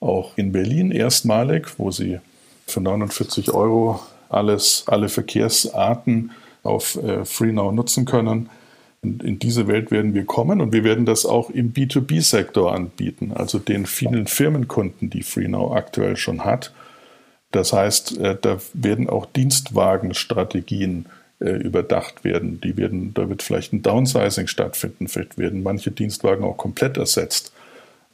auch 0.00 0.32
in 0.36 0.52
Berlin 0.52 0.90
erstmalig, 0.90 1.78
wo 1.78 1.90
Sie 1.90 2.20
für 2.66 2.80
49 2.80 3.52
Euro 3.52 4.00
alles, 4.28 4.84
alle 4.86 5.08
Verkehrsarten 5.08 6.32
auf 6.62 6.96
äh, 6.96 7.24
FreeNow 7.24 7.72
nutzen 7.72 8.04
können. 8.04 8.48
In, 9.06 9.20
in 9.20 9.38
diese 9.38 9.68
Welt 9.68 9.90
werden 9.90 10.14
wir 10.14 10.24
kommen 10.24 10.60
und 10.60 10.72
wir 10.72 10.82
werden 10.82 11.06
das 11.06 11.24
auch 11.24 11.50
im 11.50 11.72
B2B-Sektor 11.72 12.74
anbieten, 12.74 13.32
also 13.32 13.58
den 13.58 13.86
vielen 13.86 14.26
Firmenkunden, 14.26 15.10
die 15.10 15.22
FreeNow 15.22 15.72
aktuell 15.72 16.16
schon 16.16 16.44
hat. 16.44 16.72
Das 17.52 17.72
heißt, 17.72 18.18
äh, 18.18 18.36
da 18.40 18.58
werden 18.74 19.08
auch 19.08 19.26
Dienstwagenstrategien 19.26 21.06
äh, 21.38 21.50
überdacht 21.50 22.24
werden. 22.24 22.60
Die 22.60 22.76
werden, 22.76 23.14
da 23.14 23.28
wird 23.28 23.42
vielleicht 23.42 23.72
ein 23.72 23.82
Downsizing 23.82 24.48
stattfinden, 24.48 25.06
vielleicht 25.06 25.38
werden 25.38 25.62
manche 25.62 25.90
Dienstwagen 25.92 26.44
auch 26.44 26.56
komplett 26.56 26.96
ersetzt. 26.96 27.52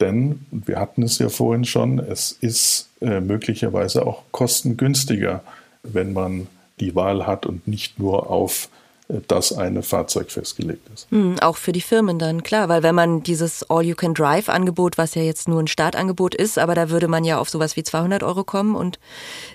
Denn, 0.01 0.45
und 0.51 0.69
wir 0.69 0.79
hatten 0.79 1.03
es 1.03 1.19
ja 1.19 1.29
vorhin 1.29 1.65
schon, 1.65 1.99
es 1.99 2.37
ist 2.41 2.89
äh, 3.01 3.21
möglicherweise 3.21 4.05
auch 4.05 4.25
kostengünstiger, 4.33 5.43
wenn 5.83 6.13
man 6.13 6.49
die 6.81 6.95
Wahl 6.95 7.27
hat 7.27 7.47
und 7.47 7.67
nicht 7.67 7.99
nur 7.99 8.29
auf 8.29 8.69
äh, 9.13 9.21
das 9.29 9.53
eine 9.53 9.83
Fahrzeug 9.83 10.31
festgelegt 10.31 10.89
ist. 10.93 11.11
Hm, 11.11 11.39
auch 11.41 11.57
für 11.57 11.73
die 11.73 11.81
Firmen 11.81 12.19
dann, 12.19 12.43
klar, 12.43 12.69
weil 12.69 12.83
wenn 12.83 12.95
man 12.95 13.23
dieses 13.23 13.69
All-You-Can-Drive-Angebot, 13.69 14.99
was 14.99 15.15
ja 15.15 15.23
jetzt 15.23 15.49
nur 15.49 15.61
ein 15.61 15.69
Startangebot 15.69 16.35
ist, 16.35 16.59
aber 16.59 16.75
da 16.75 16.91
würde 16.91 17.09
man 17.09 17.25
ja 17.25 17.39
auf 17.39 17.51
sowas 17.51 17.77
wie 17.77 17.83
200 17.83 18.23
Euro 18.23 18.45
kommen 18.45 18.75
und 18.75 18.99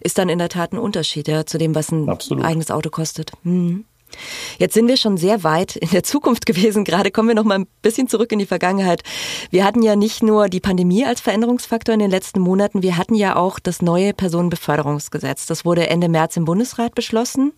ist 0.01 0.17
dann 0.17 0.29
in 0.29 0.39
der 0.39 0.49
Tat 0.49 0.73
ein 0.73 0.79
Unterschied 0.79 1.27
ja, 1.27 1.45
zu 1.45 1.57
dem, 1.57 1.75
was 1.75 1.91
ein 1.91 2.09
Absolut. 2.09 2.45
eigenes 2.45 2.71
Auto 2.71 2.89
kostet. 2.89 3.31
Hm. 3.43 3.85
Jetzt 4.57 4.73
sind 4.73 4.87
wir 4.87 4.97
schon 4.97 5.17
sehr 5.17 5.43
weit 5.43 5.75
in 5.75 5.89
der 5.89 6.03
Zukunft 6.03 6.45
gewesen. 6.45 6.83
Gerade 6.83 7.11
kommen 7.11 7.27
wir 7.27 7.35
noch 7.35 7.43
mal 7.43 7.59
ein 7.59 7.67
bisschen 7.81 8.07
zurück 8.07 8.31
in 8.31 8.39
die 8.39 8.45
Vergangenheit. 8.45 9.03
Wir 9.49 9.65
hatten 9.65 9.81
ja 9.81 9.95
nicht 9.95 10.23
nur 10.23 10.49
die 10.49 10.59
Pandemie 10.59 11.05
als 11.05 11.21
Veränderungsfaktor 11.21 11.93
in 11.93 11.99
den 11.99 12.11
letzten 12.11 12.39
Monaten, 12.39 12.81
wir 12.81 12.97
hatten 12.97 13.15
ja 13.15 13.35
auch 13.35 13.59
das 13.59 13.81
neue 13.81 14.13
Personenbeförderungsgesetz. 14.13 15.45
Das 15.45 15.65
wurde 15.65 15.87
Ende 15.87 16.09
März 16.09 16.37
im 16.37 16.45
Bundesrat 16.45 16.95
beschlossen. 16.95 17.53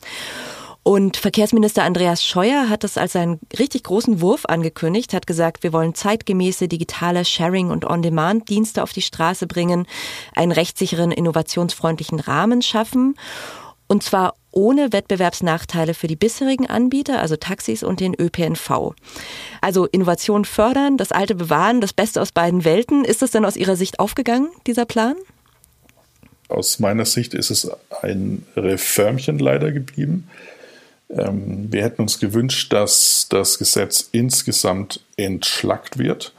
Und 0.84 1.18
Verkehrsminister 1.18 1.84
Andreas 1.84 2.26
Scheuer 2.26 2.70
hat 2.70 2.84
das 2.84 2.98
als 2.98 3.16
einen 3.16 3.40
richtig 3.60 3.84
großen 3.84 4.22
Wurf 4.22 4.46
angekündigt, 4.46 5.14
hat 5.14 5.28
gesagt, 5.28 5.62
wir 5.62 5.74
wollen 5.74 5.94
zeitgemäße 5.94 6.68
digitale 6.68 7.26
Sharing- 7.26 7.70
und 7.70 7.86
On-Demand-Dienste 7.86 8.82
auf 8.82 8.94
die 8.94 9.02
Straße 9.02 9.46
bringen, 9.46 9.86
einen 10.36 10.52
rechtssicheren, 10.52 11.12
innovationsfreundlichen 11.12 12.20
Rahmen 12.20 12.62
schaffen. 12.62 13.16
Und 13.88 14.04
zwar 14.04 14.36
ohne 14.52 14.94
Wettbewerbsnachteile 14.94 15.94
für 15.94 16.08
die 16.08 16.16
bisherigen 16.16 16.68
Anbieter, 16.68 17.20
also 17.20 17.36
Taxis 17.36 17.84
und 17.84 18.00
den 18.00 18.16
ÖPNV. 18.20 18.94
Also 19.62 19.86
Innovation 19.86 20.46
fördern, 20.46 20.98
das 20.98 21.12
Alte 21.12 21.36
bewahren, 21.36 21.82
das 21.82 21.94
Beste 21.94 22.22
aus 22.22 22.32
beiden 22.32 22.64
Welten. 22.66 23.04
Ist 23.04 23.22
das 23.22 23.32
denn 23.32 23.46
aus 23.46 23.58
Ihrer 23.58 23.76
Sicht 23.76 24.00
aufgegangen, 24.00 24.50
dieser 24.66 24.86
Plan? 24.86 25.16
Aus 26.48 26.80
meiner 26.80 27.06
Sicht 27.06 27.36
ist 27.36 27.52
es 27.52 27.70
ein 28.02 28.46
Reformchen 28.56 29.38
leider 29.38 29.72
geblieben. 29.72 30.28
Ähm, 31.10 31.72
wir 31.72 31.84
hätten 31.84 32.02
uns 32.04 32.20
gewünscht, 32.20 32.72
dass 32.74 33.28
das 33.30 33.58
Gesetz 33.58 34.10
insgesamt 34.12 35.04
entschlackt 35.18 35.98
wird, 35.98 36.34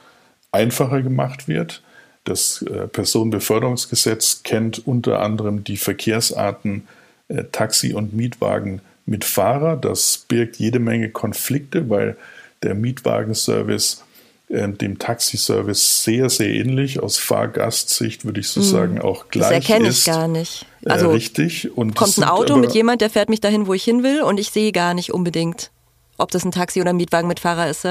einfacher 0.52 1.02
gemacht 1.02 1.48
wird. 1.48 1.82
Das 2.24 2.62
äh, 2.62 2.86
Personenbeförderungsgesetz 2.86 4.42
kennt 4.42 4.86
unter 4.86 5.20
anderem 5.20 5.64
die 5.64 5.76
Verkehrsarten 5.76 6.86
äh, 7.28 7.44
Taxi 7.50 7.94
und 7.94 8.12
Mietwagen 8.12 8.82
mit 9.06 9.24
Fahrer. 9.24 9.76
Das 9.76 10.24
birgt 10.28 10.56
jede 10.56 10.78
Menge 10.78 11.10
Konflikte, 11.10 11.88
weil 11.88 12.16
der 12.62 12.74
Mietwagenservice 12.74 14.04
dem 14.50 14.98
Taxiservice 14.98 16.02
sehr, 16.02 16.28
sehr 16.28 16.48
ähnlich. 16.48 17.00
Aus 17.00 17.18
Fahrgastsicht 17.18 18.24
würde 18.24 18.40
ich 18.40 18.48
so 18.48 18.60
hm. 18.60 18.66
sagen 18.66 19.00
auch 19.00 19.28
gleich 19.28 19.48
Das 19.48 19.68
erkenne 19.68 19.88
ich 19.88 20.04
gar 20.04 20.26
nicht. 20.26 20.66
Äh, 20.84 20.90
also 20.90 21.10
äh, 21.10 21.12
richtig. 21.12 21.76
Und 21.76 21.94
kommt 21.94 22.18
ein 22.18 22.24
Auto 22.24 22.56
mit 22.56 22.74
jemand, 22.74 23.00
der 23.00 23.10
fährt 23.10 23.28
mich 23.28 23.40
dahin, 23.40 23.68
wo 23.68 23.74
ich 23.74 23.84
hin 23.84 24.02
will 24.02 24.22
und 24.22 24.40
ich 24.40 24.50
sehe 24.50 24.72
gar 24.72 24.92
nicht 24.94 25.12
unbedingt, 25.14 25.70
ob 26.18 26.32
das 26.32 26.44
ein 26.44 26.50
Taxi 26.50 26.80
oder 26.80 26.90
ein 26.90 26.96
Mietwagen 26.96 27.28
mit 27.28 27.38
Fahrer 27.38 27.70
ist. 27.70 27.86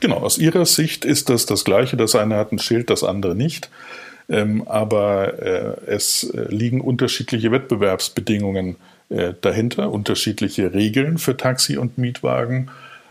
Genau, 0.00 0.16
aus 0.16 0.36
Ihrer 0.36 0.66
Sicht 0.66 1.06
ist 1.06 1.30
das 1.30 1.46
das 1.46 1.64
Gleiche. 1.64 1.96
Das 1.96 2.14
eine 2.14 2.36
hat 2.36 2.52
ein 2.52 2.58
Schild, 2.58 2.90
das 2.90 3.02
andere 3.02 3.34
nicht. 3.34 3.70
Ähm, 4.28 4.62
aber 4.68 5.42
äh, 5.42 5.76
es 5.86 6.24
äh, 6.24 6.46
liegen 6.48 6.80
unterschiedliche 6.80 7.50
Wettbewerbsbedingungen 7.50 8.76
äh, 9.08 9.32
dahinter, 9.40 9.90
unterschiedliche 9.90 10.72
Regeln 10.72 11.18
für 11.18 11.36
Taxi 11.36 11.76
und 11.78 11.98
Mietwagen. 11.98 12.70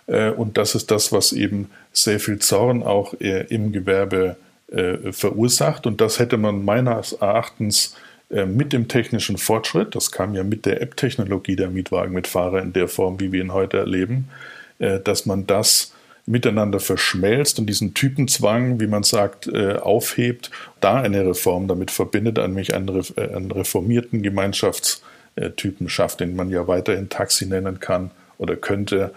Äh, 0.10 0.32
und 0.32 0.58
das 0.58 0.75
ist 0.75 0.92
das, 0.92 1.12
was 1.12 1.32
eben 1.32 1.70
sehr 1.94 2.20
viel 2.20 2.39
Zorn 2.39 2.84
auch 2.84 3.13
äh, 3.20 3.46
im 3.48 3.72
Gewerbe 3.72 4.36
äh, 4.72 5.12
verursacht. 5.12 5.88
Und 5.88 6.01
das 6.01 6.20
hätte 6.20 6.38
man 6.38 6.66
meines 6.66 7.13
Erachtens 7.13 7.96
mit 8.32 8.74
dem 8.74 8.88
technischen 8.88 9.39
Fortschritt, 9.39 9.96
das 9.96 10.12
kam 10.12 10.36
ja 10.36 10.44
mit 10.44 10.68
der 10.68 10.84
App-Technologie 10.84 11.56
der 11.56 11.72
Mietwagen 11.72 12.13
mit 12.13 12.28
Fahrer 12.28 12.62
in 12.62 12.74
der 12.74 12.88
Form, 12.88 13.20
wie 13.20 13.32
wir 13.32 13.42
ihn 13.42 13.56
heute 13.56 13.80
erleben, 13.80 14.30
dass 14.78 15.25
man 15.25 15.48
das 15.48 15.94
miteinander 16.28 16.80
verschmelzt 16.80 17.58
und 17.58 17.66
diesen 17.66 17.96
Typenzwang, 17.96 18.80
wie 18.80 18.86
man 18.86 19.01
sagt, 19.01 19.51
aufhebt, 19.51 20.51
da 20.80 21.01
eine 21.01 21.25
Reform 21.25 21.68
damit 21.68 21.89
verbindet, 21.89 22.38
nämlich 22.38 22.75
einen, 22.75 23.51
reformierten 23.51 24.22
Gemeinschaftstypen 24.22 25.89
schafft, 25.89 26.20
den 26.20 26.36
man 26.36 26.51
ja 26.51 26.68
weiterhin 26.68 27.10
Taxi 27.10 27.48
nennen 27.48 27.80
kann 27.80 28.12
oder 28.38 28.56
könnte, 28.56 29.12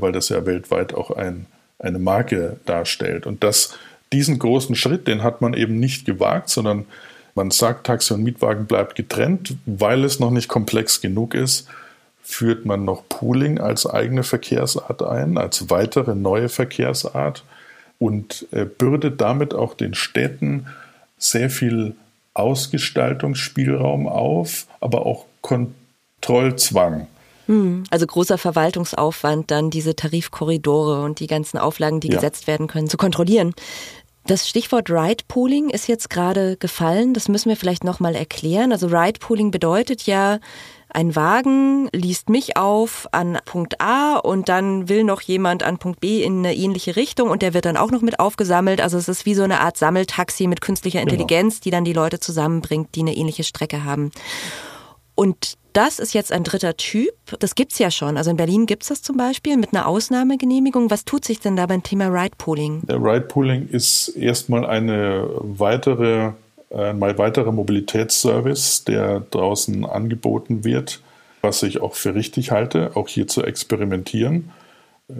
weil 0.00 0.12
das 0.12 0.28
ja 0.28 0.46
weltweit 0.46 0.94
auch 0.94 1.10
ein, 1.10 1.46
eine 1.78 1.98
Marke 1.98 2.56
darstellt. 2.66 3.26
Und 3.26 3.44
das, 3.44 3.76
diesen 4.12 4.38
großen 4.38 4.74
Schritt, 4.76 5.06
den 5.08 5.22
hat 5.22 5.40
man 5.40 5.54
eben 5.54 5.78
nicht 5.78 6.06
gewagt, 6.06 6.48
sondern 6.48 6.86
man 7.34 7.50
sagt, 7.50 7.86
Taxi 7.86 8.14
und 8.14 8.22
Mietwagen 8.22 8.66
bleibt 8.66 8.94
getrennt, 8.94 9.56
weil 9.66 10.04
es 10.04 10.20
noch 10.20 10.30
nicht 10.30 10.48
komplex 10.48 11.00
genug 11.00 11.34
ist 11.34 11.68
führt 12.24 12.64
man 12.64 12.86
noch 12.86 13.06
Pooling 13.08 13.60
als 13.60 13.86
eigene 13.86 14.22
Verkehrsart 14.22 15.02
ein, 15.02 15.36
als 15.36 15.68
weitere 15.68 16.14
neue 16.14 16.48
Verkehrsart 16.48 17.44
und 17.98 18.46
äh, 18.50 18.64
bürdet 18.64 19.20
damit 19.20 19.52
auch 19.52 19.74
den 19.74 19.92
Städten 19.92 20.66
sehr 21.18 21.50
viel 21.50 21.94
Ausgestaltungsspielraum 22.32 24.08
auf, 24.08 24.66
aber 24.80 25.04
auch 25.04 25.26
Kontrollzwang. 25.42 27.06
Hm, 27.46 27.84
also 27.90 28.06
großer 28.06 28.38
Verwaltungsaufwand, 28.38 29.50
dann 29.50 29.70
diese 29.70 29.96
Tarifkorridore 29.96 31.02
und 31.02 31.20
die 31.20 31.26
ganzen 31.26 31.58
Auflagen, 31.58 32.00
die 32.00 32.08
ja. 32.08 32.14
gesetzt 32.14 32.46
werden 32.46 32.66
können, 32.66 32.88
zu 32.88 32.96
kontrollieren. 32.96 33.54
Das 34.26 34.48
Stichwort 34.48 34.90
Ride-Pooling 34.90 35.68
ist 35.68 35.86
jetzt 35.86 36.08
gerade 36.08 36.56
gefallen. 36.56 37.12
Das 37.12 37.28
müssen 37.28 37.50
wir 37.50 37.56
vielleicht 37.56 37.84
nochmal 37.84 38.14
erklären. 38.14 38.72
Also 38.72 38.86
Ride-Pooling 38.86 39.50
bedeutet 39.50 40.04
ja, 40.04 40.38
ein 40.88 41.14
Wagen 41.14 41.88
liest 41.92 42.30
mich 42.30 42.56
auf 42.56 43.06
an 43.12 43.36
Punkt 43.44 43.82
A 43.82 44.16
und 44.16 44.48
dann 44.48 44.88
will 44.88 45.04
noch 45.04 45.20
jemand 45.20 45.62
an 45.62 45.76
Punkt 45.76 46.00
B 46.00 46.22
in 46.22 46.38
eine 46.38 46.54
ähnliche 46.54 46.96
Richtung 46.96 47.28
und 47.28 47.42
der 47.42 47.52
wird 47.52 47.66
dann 47.66 47.76
auch 47.76 47.90
noch 47.90 48.00
mit 48.00 48.18
aufgesammelt. 48.18 48.80
Also 48.80 48.96
es 48.96 49.08
ist 49.08 49.26
wie 49.26 49.34
so 49.34 49.42
eine 49.42 49.60
Art 49.60 49.76
Sammeltaxi 49.76 50.46
mit 50.46 50.62
künstlicher 50.62 51.00
genau. 51.00 51.12
Intelligenz, 51.12 51.56
genau. 51.56 51.62
die 51.64 51.70
dann 51.70 51.84
die 51.84 51.92
Leute 51.92 52.18
zusammenbringt, 52.18 52.94
die 52.94 53.00
eine 53.00 53.14
ähnliche 53.14 53.44
Strecke 53.44 53.84
haben. 53.84 54.10
Und 55.14 55.58
das 55.74 55.98
ist 55.98 56.14
jetzt 56.14 56.32
ein 56.32 56.44
dritter 56.44 56.76
Typ. 56.76 57.12
Das 57.40 57.54
gibt's 57.54 57.78
ja 57.78 57.90
schon. 57.90 58.16
Also 58.16 58.30
in 58.30 58.36
Berlin 58.36 58.66
gibt's 58.66 58.88
das 58.88 59.02
zum 59.02 59.16
Beispiel 59.16 59.56
mit 59.56 59.74
einer 59.74 59.86
Ausnahmegenehmigung. 59.86 60.90
Was 60.90 61.04
tut 61.04 61.24
sich 61.24 61.40
denn 61.40 61.56
da 61.56 61.66
beim 61.66 61.82
Thema 61.82 62.06
Ride-Pooling? 62.06 62.82
Der 62.86 63.02
Ride-Pooling 63.02 63.68
ist 63.68 64.08
erstmal 64.08 64.64
eine 64.64 65.28
weitere, 65.40 66.32
ein 66.70 67.00
weiterer 67.00 67.50
Mobilitätsservice, 67.50 68.84
der 68.84 69.20
draußen 69.30 69.84
angeboten 69.84 70.64
wird, 70.64 71.02
was 71.42 71.62
ich 71.64 71.80
auch 71.82 71.94
für 71.94 72.14
richtig 72.14 72.52
halte, 72.52 72.92
auch 72.94 73.08
hier 73.08 73.26
zu 73.26 73.42
experimentieren. 73.42 74.52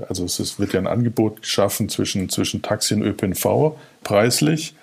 Also 0.09 0.25
es 0.25 0.59
wird 0.59 0.73
ja 0.73 0.81
ein 0.81 0.87
Angebot 0.87 1.43
geschaffen 1.43 1.89
zwischen, 1.89 2.29
zwischen 2.29 2.63
Taxi 2.63 2.95
und 2.95 3.03
ÖPNV 3.03 3.77
preislich 4.03 4.75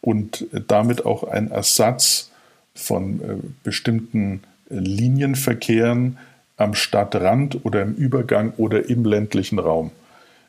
und 0.00 0.46
damit 0.66 1.06
auch 1.06 1.24
ein 1.24 1.50
Ersatz 1.50 2.30
von 2.74 3.20
äh, 3.20 3.36
bestimmten 3.62 4.42
Linienverkehren 4.70 6.18
am 6.56 6.74
Stadtrand 6.74 7.64
oder 7.64 7.82
im 7.82 7.94
Übergang 7.94 8.52
oder 8.56 8.88
im 8.88 9.04
ländlichen 9.04 9.58
Raum. 9.58 9.90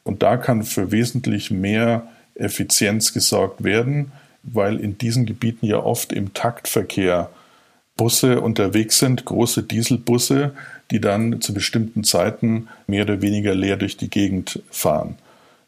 Und 0.04 0.24
da 0.24 0.38
kann 0.38 0.64
für 0.64 0.92
wesentlich 0.92 1.52
mehr 1.52 2.08
Effizienz 2.36 3.14
gesorgt 3.14 3.64
werden, 3.64 4.12
weil 4.44 4.80
in 4.80 4.98
diesen 4.98 5.26
Gebieten 5.26 5.66
ja 5.66 5.78
oft 5.78 6.14
im 6.14 6.34
Taktverkehr 6.34 7.30
Busse 7.98 8.42
unterwegs 8.42 9.00
sind, 9.00 9.26
große 9.26 9.64
Dieselbusse, 9.64 10.54
die 10.90 11.00
dann 11.00 11.42
zu 11.42 11.54
bestimmten 11.54 12.04
Zeiten 12.04 12.68
mehr 12.88 13.04
oder 13.04 13.22
weniger 13.22 13.54
leer 13.54 13.78
durch 13.78 13.98
die 13.98 14.10
Gegend 14.10 14.64
fahren. 14.72 15.18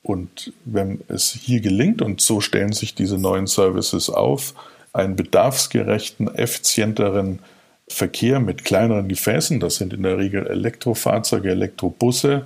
Und 0.02 0.52
wenn 0.66 1.02
es 1.08 1.32
hier 1.32 1.62
gelingt, 1.62 2.02
und 2.02 2.22
so 2.22 2.42
stellen 2.42 2.74
sich 2.74 2.96
diese 2.96 3.18
neuen 3.18 3.48
Services 3.48 4.10
auf, 4.10 4.54
einen 4.92 5.16
bedarfsgerechten, 5.16 6.34
effizienteren 6.36 7.40
Verkehr 7.88 8.40
mit 8.40 8.66
kleineren 8.66 9.08
Gefäßen, 9.08 9.60
das 9.60 9.76
sind 9.76 9.94
in 9.94 10.04
der 10.04 10.18
Regel 10.18 10.48
Elektrofahrzeuge, 10.48 11.52
Elektrobusse, 11.52 12.46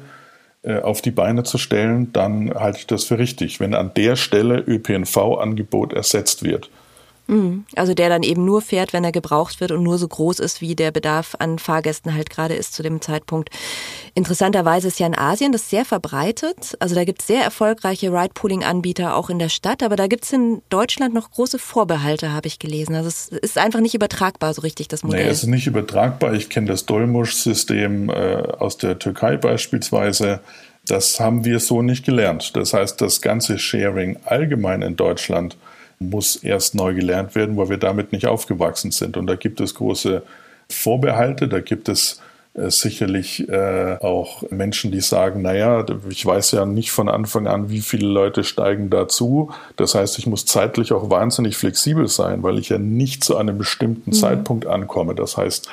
äh, 0.64 0.80
auf 0.80 1.02
die 1.02 1.12
Beine 1.12 1.44
zu 1.44 1.58
stellen, 1.58 2.12
dann 2.14 2.54
halte 2.54 2.80
ich 2.80 2.88
das 2.88 3.06
für 3.06 3.20
richtig, 3.20 3.60
wenn 3.60 3.74
an 3.74 3.92
der 3.96 4.16
Stelle 4.16 4.60
ÖPNV-Angebot 4.60 5.94
ersetzt 5.94 6.44
wird. 6.44 6.70
Mhm. 7.28 7.66
Also 7.76 7.94
der 7.94 8.10
dann 8.10 8.24
eben 8.24 8.46
nur 8.46 8.62
fährt, 8.62 8.94
wenn 8.94 9.04
er 9.04 9.12
gebraucht 9.12 9.60
wird 9.60 9.72
und 9.72 9.84
nur 9.84 9.98
so 9.98 10.08
groß 10.08 10.40
ist, 10.40 10.62
wie 10.62 10.76
der 10.76 10.92
Bedarf 10.92 11.36
an 11.40 11.60
Fahrgästen 11.60 12.14
halt 12.14 12.30
gerade 12.30 12.56
ist 12.56 12.74
zu 12.74 12.84
dem 12.84 13.02
Zeitpunkt. 13.02 13.50
Interessanterweise 14.14 14.88
ist 14.88 15.00
ja 15.00 15.08
in 15.08 15.18
Asien 15.18 15.52
das 15.52 15.70
sehr 15.70 15.86
verbreitet. 15.86 16.76
Also 16.80 16.96
da 16.96 17.04
gibt 17.04 17.22
es 17.22 17.28
sehr 17.28 17.44
erfolgreiche 17.44 18.12
Ride-Pooling-Anbieter 18.12 19.16
auch 19.16 19.30
in 19.30 19.40
der 19.40 19.50
Stadt, 19.50 19.84
aber 19.84 19.96
da 19.96 20.08
gibt 20.08 20.24
es 20.24 20.34
in 20.34 20.62
Deutschland 20.70 21.14
noch 21.14 21.32
große 21.32 21.60
Vorbehalte, 21.60 22.32
habe 22.32 22.48
ich 22.48 22.60
gelesen. 22.60 22.96
Also 22.96 23.10
es 23.10 23.28
ist 23.28 23.58
einfach 23.58 23.82
nicht 23.82 23.94
übertragbar 23.94 24.54
so 24.54 24.62
richtig, 24.62 24.88
das 24.88 25.04
Modell. 25.04 25.26
Nee, 25.26 25.30
es 25.30 25.44
ist 25.44 25.50
nicht 25.50 25.68
übertragbar. 25.68 26.34
Ich 26.34 26.50
kenne 26.50 26.68
das 26.68 26.86
Dolmusch-System 26.86 28.10
äh, 28.10 28.14
aus 28.14 28.78
der 28.78 29.00
Türkei 29.00 29.38
beispielsweise. 29.38 30.40
Das 30.88 31.20
haben 31.20 31.44
wir 31.44 31.60
so 31.60 31.82
nicht 31.82 32.06
gelernt. 32.06 32.56
Das 32.56 32.74
heißt, 32.74 33.02
das 33.02 33.22
ganze 33.22 33.60
Sharing 33.60 34.18
allgemein 34.24 34.82
in 34.82 34.96
Deutschland 34.96 35.58
muss 36.00 36.36
erst 36.36 36.76
neu 36.76 36.94
gelernt 36.94 37.36
werden, 37.36 37.58
weil 37.58 37.70
wir 37.70 37.78
damit 37.78 38.12
nicht 38.12 38.28
aufgewachsen 38.28 38.92
sind. 38.92 39.18
Und 39.18 39.28
da 39.28 39.36
gibt 39.36 39.60
es 39.62 39.76
große 39.76 40.22
Vorbehalte, 40.70 41.48
da 41.48 41.60
gibt 41.60 41.90
es 41.90 42.22
äh, 42.54 42.70
sicherlich 42.70 43.48
äh, 43.50 43.98
auch 44.02 44.44
Menschen, 44.50 44.92
die 44.92 45.02
sagen, 45.02 45.42
naja, 45.42 45.86
ich 46.10 46.26
weiß 46.26 46.52
ja 46.52 46.66
nicht 46.66 46.92
von 46.92 47.08
Anfang 47.08 47.48
an, 47.48 47.70
wie 47.70 47.82
viele 47.82 48.08
Leute 48.08 48.44
steigen 48.44 48.90
dazu. 48.90 49.52
Das 49.76 49.96
heißt, 49.96 50.18
ich 50.18 50.28
muss 50.28 50.46
zeitlich 50.46 50.92
auch 50.92 51.10
wahnsinnig 51.10 51.56
flexibel 51.56 52.08
sein, 52.08 52.44
weil 52.44 52.58
ich 52.58 52.70
ja 52.70 52.78
nicht 52.78 53.24
zu 53.24 53.38
einem 53.38 53.58
bestimmten 53.58 54.10
mhm. 54.10 54.16
Zeitpunkt 54.16 54.66
ankomme. 54.66 55.16
Das 55.16 55.38
heißt, 55.38 55.70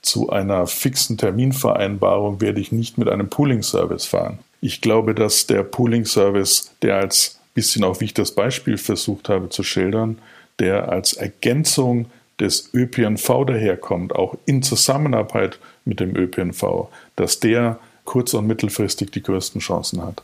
zu 0.00 0.30
einer 0.30 0.66
fixen 0.66 1.18
Terminvereinbarung 1.18 2.40
werde 2.40 2.60
ich 2.60 2.72
nicht 2.72 2.98
mit 2.98 3.08
einem 3.08 3.28
Pooling-Service 3.28 4.06
fahren. 4.06 4.38
Ich 4.60 4.80
glaube, 4.80 5.14
dass 5.14 5.46
der 5.46 5.64
Pooling-Service, 5.64 6.72
der 6.82 6.96
als 6.96 7.37
bisschen 7.58 7.82
auch, 7.82 8.00
wie 8.00 8.04
ich 8.04 8.14
das 8.14 8.30
Beispiel 8.30 8.78
versucht 8.78 9.28
habe 9.28 9.48
zu 9.48 9.64
schildern, 9.64 10.18
der 10.60 10.90
als 10.90 11.14
Ergänzung 11.14 12.06
des 12.38 12.70
ÖPNV 12.72 13.46
daherkommt, 13.46 14.14
auch 14.14 14.36
in 14.46 14.62
Zusammenarbeit 14.62 15.58
mit 15.84 15.98
dem 15.98 16.14
ÖPNV, 16.14 16.86
dass 17.16 17.40
der 17.40 17.80
kurz- 18.04 18.34
und 18.34 18.46
mittelfristig 18.46 19.10
die 19.10 19.24
größten 19.24 19.60
Chancen 19.60 20.00
hat. 20.04 20.22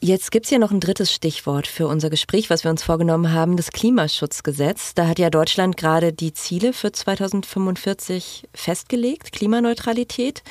Jetzt 0.00 0.30
gibt 0.30 0.44
es 0.44 0.50
ja 0.50 0.58
noch 0.58 0.72
ein 0.72 0.78
drittes 0.78 1.10
Stichwort 1.10 1.66
für 1.66 1.88
unser 1.88 2.10
Gespräch, 2.10 2.50
was 2.50 2.64
wir 2.64 2.70
uns 2.70 2.82
vorgenommen 2.82 3.32
haben, 3.32 3.56
das 3.56 3.72
Klimaschutzgesetz. 3.72 4.94
Da 4.94 5.08
hat 5.08 5.18
ja 5.18 5.30
Deutschland 5.30 5.78
gerade 5.78 6.12
die 6.12 6.34
Ziele 6.34 6.74
für 6.74 6.92
2045 6.92 8.46
festgelegt, 8.52 9.32
Klimaneutralität. 9.32 10.42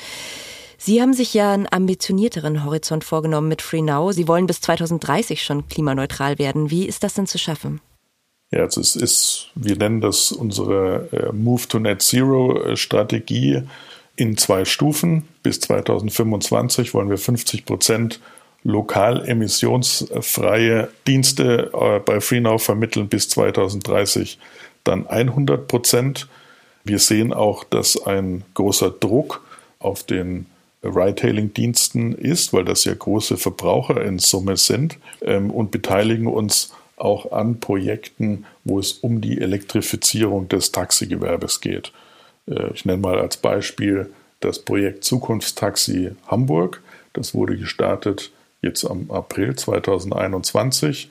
Sie 0.80 1.02
haben 1.02 1.12
sich 1.12 1.34
ja 1.34 1.52
einen 1.52 1.66
ambitionierteren 1.68 2.64
Horizont 2.64 3.02
vorgenommen 3.02 3.48
mit 3.48 3.62
FreeNow. 3.62 4.12
Sie 4.12 4.28
wollen 4.28 4.46
bis 4.46 4.60
2030 4.60 5.42
schon 5.42 5.68
klimaneutral 5.68 6.38
werden. 6.38 6.70
Wie 6.70 6.86
ist 6.86 7.02
das 7.02 7.14
denn 7.14 7.26
zu 7.26 7.36
schaffen? 7.36 7.80
Ja, 8.52 8.60
also 8.60 8.80
es 8.80 8.94
ist, 8.94 9.50
wir 9.56 9.76
nennen 9.76 10.00
das 10.00 10.30
unsere 10.32 11.08
äh, 11.12 11.32
Move 11.32 11.66
to 11.68 11.80
Net 11.80 12.00
Zero 12.00 12.62
äh, 12.62 12.76
Strategie 12.76 13.62
in 14.16 14.36
zwei 14.36 14.64
Stufen. 14.64 15.28
Bis 15.42 15.60
2025 15.60 16.94
wollen 16.94 17.10
wir 17.10 17.18
50 17.18 17.66
Prozent 17.66 18.20
lokal 18.62 19.28
emissionsfreie 19.28 20.88
Dienste 21.06 21.72
äh, 21.74 21.98
bei 21.98 22.20
FreeNow 22.20 22.62
vermitteln, 22.62 23.08
bis 23.08 23.28
2030 23.28 24.38
dann 24.84 25.08
100 25.08 25.66
Prozent. 25.66 26.28
Wir 26.84 27.00
sehen 27.00 27.32
auch, 27.32 27.64
dass 27.64 28.06
ein 28.06 28.44
großer 28.54 28.90
Druck 28.90 29.42
auf 29.80 30.04
den 30.04 30.46
Ride-Hailing-Diensten 30.88 32.12
ist, 32.12 32.52
weil 32.52 32.64
das 32.64 32.84
ja 32.84 32.94
große 32.94 33.36
Verbraucher 33.36 34.02
in 34.04 34.18
Summe 34.18 34.56
sind 34.56 34.98
ähm, 35.22 35.50
und 35.50 35.70
beteiligen 35.70 36.26
uns 36.26 36.72
auch 36.96 37.32
an 37.32 37.60
Projekten, 37.60 38.44
wo 38.64 38.78
es 38.78 38.92
um 38.92 39.20
die 39.20 39.40
Elektrifizierung 39.40 40.48
des 40.48 40.72
Taxigewerbes 40.72 41.60
geht. 41.60 41.92
Äh, 42.46 42.72
ich 42.72 42.84
nenne 42.84 42.98
mal 42.98 43.18
als 43.18 43.36
Beispiel 43.36 44.10
das 44.40 44.58
Projekt 44.60 45.04
Zukunftstaxi 45.04 46.12
Hamburg. 46.26 46.82
Das 47.12 47.34
wurde 47.34 47.56
gestartet 47.56 48.30
jetzt 48.62 48.84
am 48.84 49.10
April 49.10 49.56
2021 49.56 51.10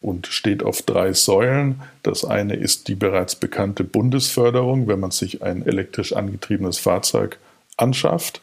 und 0.00 0.26
steht 0.26 0.62
auf 0.62 0.82
drei 0.82 1.12
Säulen. 1.12 1.82
Das 2.02 2.24
eine 2.24 2.54
ist 2.54 2.88
die 2.88 2.94
bereits 2.94 3.34
bekannte 3.34 3.84
Bundesförderung, 3.84 4.88
wenn 4.88 5.00
man 5.00 5.10
sich 5.10 5.42
ein 5.42 5.66
elektrisch 5.66 6.12
angetriebenes 6.12 6.78
Fahrzeug 6.78 7.38
anschafft. 7.76 8.40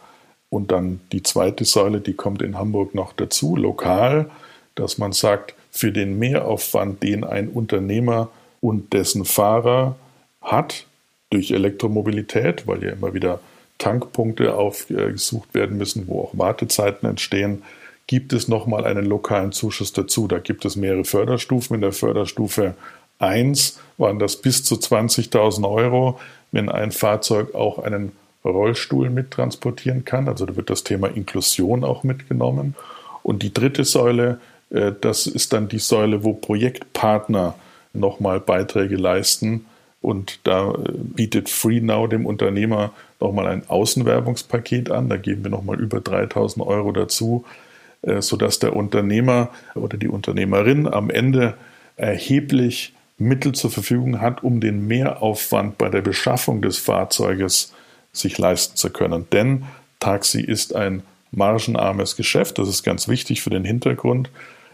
Und 0.54 0.72
dann 0.72 1.00
die 1.12 1.24
zweite 1.24 1.66
Säule, 1.66 2.00
die 2.00 2.14
kommt 2.14 2.44
in 2.44 2.60
Hamburg 2.60 2.94
noch 2.94 3.14
dazu, 3.14 3.56
lokal, 3.56 4.30
dass 4.76 5.00
man 5.00 5.12
sagt, 5.12 5.56
für 5.72 5.92
den 5.92 6.20
Mehraufwand, 6.20 7.02
den 7.02 7.24
ein 7.24 7.50
Unternehmer 7.50 8.30
und 8.62 8.94
dessen 8.94 9.26
Fahrer 9.26 9.96
hat 10.44 10.86
durch 11.32 11.50
Elektromobilität, 11.50 12.68
weil 12.68 12.84
ja 12.84 12.92
immer 12.92 13.16
wieder 13.16 13.40
Tankpunkte 13.80 14.54
aufgesucht 14.54 15.56
werden 15.56 15.80
müssen, 15.80 16.08
wo 16.08 16.22
auch 16.22 16.38
Wartezeiten 16.38 17.10
entstehen, 17.10 17.64
gibt 18.06 18.32
es 18.32 18.48
nochmal 18.48 18.86
einen 18.86 19.06
lokalen 19.06 19.54
Zuschuss 19.54 19.92
dazu. 19.92 20.28
Da 20.28 20.38
gibt 20.38 20.66
es 20.66 20.76
mehrere 20.76 21.04
Förderstufen. 21.04 21.74
In 21.74 21.82
der 21.82 21.94
Förderstufe 21.94 22.76
1 23.18 23.80
waren 23.98 24.20
das 24.20 24.36
bis 24.36 24.64
zu 24.64 24.76
20.000 24.76 25.68
Euro, 25.68 26.20
wenn 26.52 26.70
ein 26.70 26.92
Fahrzeug 26.92 27.56
auch 27.56 27.80
einen 27.80 28.12
Rollstuhl 28.44 29.10
mittransportieren 29.10 30.06
kann. 30.06 30.28
Also 30.28 30.46
da 30.46 30.56
wird 30.56 30.70
das 30.70 30.84
Thema 30.84 31.08
Inklusion 31.08 31.84
auch 31.84 32.04
mitgenommen. 32.04 32.76
Und 33.22 33.44
die 33.44 33.54
dritte 33.54 33.86
Säule, 33.86 34.40
äh, 34.70 34.92
das 35.00 35.28
ist 35.28 35.54
dann 35.54 35.68
die 35.68 35.80
Säule, 35.80 36.24
wo 36.24 36.34
Projektpartner 36.34 37.56
nochmal 37.94 38.40
Beiträge 38.40 38.98
leisten. 38.98 39.66
Und 40.02 40.40
da 40.44 40.72
äh, 40.72 40.92
bietet 40.96 41.50
FreeNow 41.50 42.10
dem 42.10 42.26
Unternehmer 42.26 42.92
nochmal 43.20 43.48
ein 43.48 43.64
Außenwerbungspaket 43.70 44.92
an. 44.92 45.10
Da 45.10 45.18
geben 45.18 45.44
wir 45.44 45.52
nochmal 45.52 45.80
über 45.80 46.02
3000 46.02 46.66
Euro 46.66 46.92
dazu, 46.92 47.46
äh, 48.02 48.22
sodass 48.22 48.60
der 48.60 48.76
Unternehmer 48.76 49.50
oder 49.76 49.98
die 49.98 50.10
Unternehmerin 50.10 50.88
am 50.88 51.10
Ende 51.10 51.56
erheblich 51.96 52.94
Mittel 53.18 53.54
zur 53.54 53.72
Verfügung 53.72 54.20
hat, 54.20 54.44
um 54.44 54.60
den 54.60 54.88
Mehraufwand 54.88 55.78
bei 55.78 55.88
der 55.88 56.02
Beschaffung 56.02 56.62
des 56.62 56.78
Fahrzeuges 56.80 57.74
sich 58.14 58.38
leisten 58.38 58.78
zu 58.78 58.90
können. 58.90 59.28
Denn 59.32 59.66
Taxi 60.00 60.42
ist 60.42 60.76
ein 60.76 61.04
margenarmes 61.32 62.16
Geschäft, 62.16 62.60
das 62.60 62.70
ist 62.70 62.84
ganz 62.84 63.08
wichtig 63.08 63.42
für 63.42 63.50
den 63.50 63.66
Hintergrund. 63.66 64.30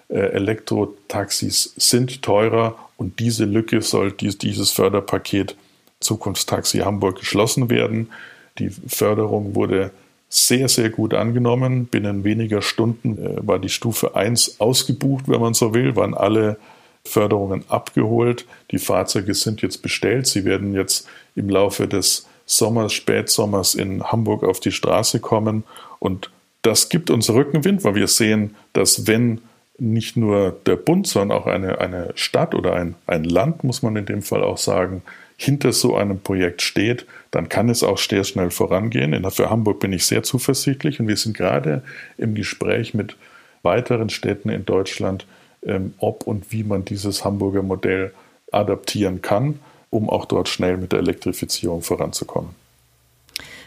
äh, 0.10 0.20
Elektrotaxis 0.20 1.74
sind 1.78 2.22
teurer 2.22 2.76
und 2.98 3.20
diese 3.20 3.46
Lücke 3.46 3.82
soll 3.82 4.12
dieses 4.12 4.72
Förderpaket 4.72 5.56
Zukunftstaxi 6.00 6.80
Hamburg 6.80 7.20
geschlossen 7.20 7.70
werden. 7.70 8.10
Die 8.58 8.70
Förderung 8.70 9.56
wurde 9.56 9.92
sehr, 10.30 10.70
sehr 10.70 10.90
gut 10.90 11.14
angenommen. 11.14 11.86
Binnen 11.86 12.24
weniger 12.24 12.62
Stunden 12.62 13.18
äh, 13.18 13.48
war 13.48 13.60
die 13.60 13.70
Stufe 13.70 14.16
1 14.16 14.60
ausgebucht, 14.60 15.26
wenn 15.28 15.42
man 15.42 15.54
so 15.54 15.74
will, 15.74 15.96
waren 15.96 16.14
alle 16.14 16.58
Förderungen 17.04 17.64
abgeholt. 17.70 18.46
Die 18.72 18.78
Fahrzeuge 18.78 19.34
sind 19.34 19.62
jetzt 19.62 19.82
bestellt. 19.82 20.28
Sie 20.28 20.46
werden 20.46 20.74
jetzt 20.74 21.08
im 21.36 21.50
Laufe 21.50 21.88
des 21.88 22.28
Sommers, 22.50 22.94
Spätsommers 22.94 23.76
in 23.76 24.04
Hamburg 24.04 24.44
auf 24.44 24.60
die 24.60 24.72
Straße 24.72 25.20
kommen. 25.20 25.64
Und 26.00 26.32
das 26.64 26.90
gibt 26.90 27.12
uns 27.12 27.30
Rückenwind, 27.30 27.84
weil 27.84 27.96
wir 27.96 28.08
sehen, 28.08 28.56
dass 28.74 29.06
wenn 29.06 29.42
nicht 29.78 30.18
nur 30.18 30.58
der 30.66 30.76
Bund, 30.76 31.08
sondern 31.08 31.38
auch 31.38 31.46
eine, 31.46 31.80
eine 31.80 32.12
Stadt 32.16 32.56
oder 32.56 32.74
ein, 32.74 32.96
ein 33.06 33.24
Land, 33.24 33.64
muss 33.64 33.82
man 33.82 33.96
in 33.96 34.06
dem 34.06 34.24
Fall 34.24 34.44
auch 34.44 34.58
sagen, 34.58 35.04
hinter 35.38 35.72
so 35.72 35.96
einem 35.96 36.20
Projekt 36.20 36.62
steht, 36.62 37.06
dann 37.32 37.48
kann 37.48 37.70
es 37.70 37.84
auch 37.84 37.98
sehr 37.98 38.24
schnell 38.24 38.50
vorangehen. 38.50 39.30
Für 39.32 39.50
Hamburg 39.50 39.80
bin 39.80 39.94
ich 39.94 40.06
sehr 40.06 40.24
zuversichtlich 40.24 41.00
und 41.00 41.08
wir 41.08 41.16
sind 41.16 41.38
gerade 41.38 41.84
im 42.18 42.34
Gespräch 42.34 42.94
mit 42.94 43.16
weiteren 43.62 44.10
Städten 44.10 44.50
in 44.50 44.66
Deutschland, 44.66 45.26
ähm, 45.64 45.94
ob 46.00 46.26
und 46.26 46.52
wie 46.52 46.64
man 46.64 46.84
dieses 46.84 47.24
Hamburger 47.24 47.62
Modell 47.62 48.12
adaptieren 48.52 49.22
kann, 49.22 49.60
um 49.90 50.10
auch 50.10 50.26
dort 50.26 50.50
schnell 50.50 50.78
mit 50.78 50.92
der 50.92 51.00
Elektrifizierung 51.00 51.82
voranzukommen. 51.82 52.52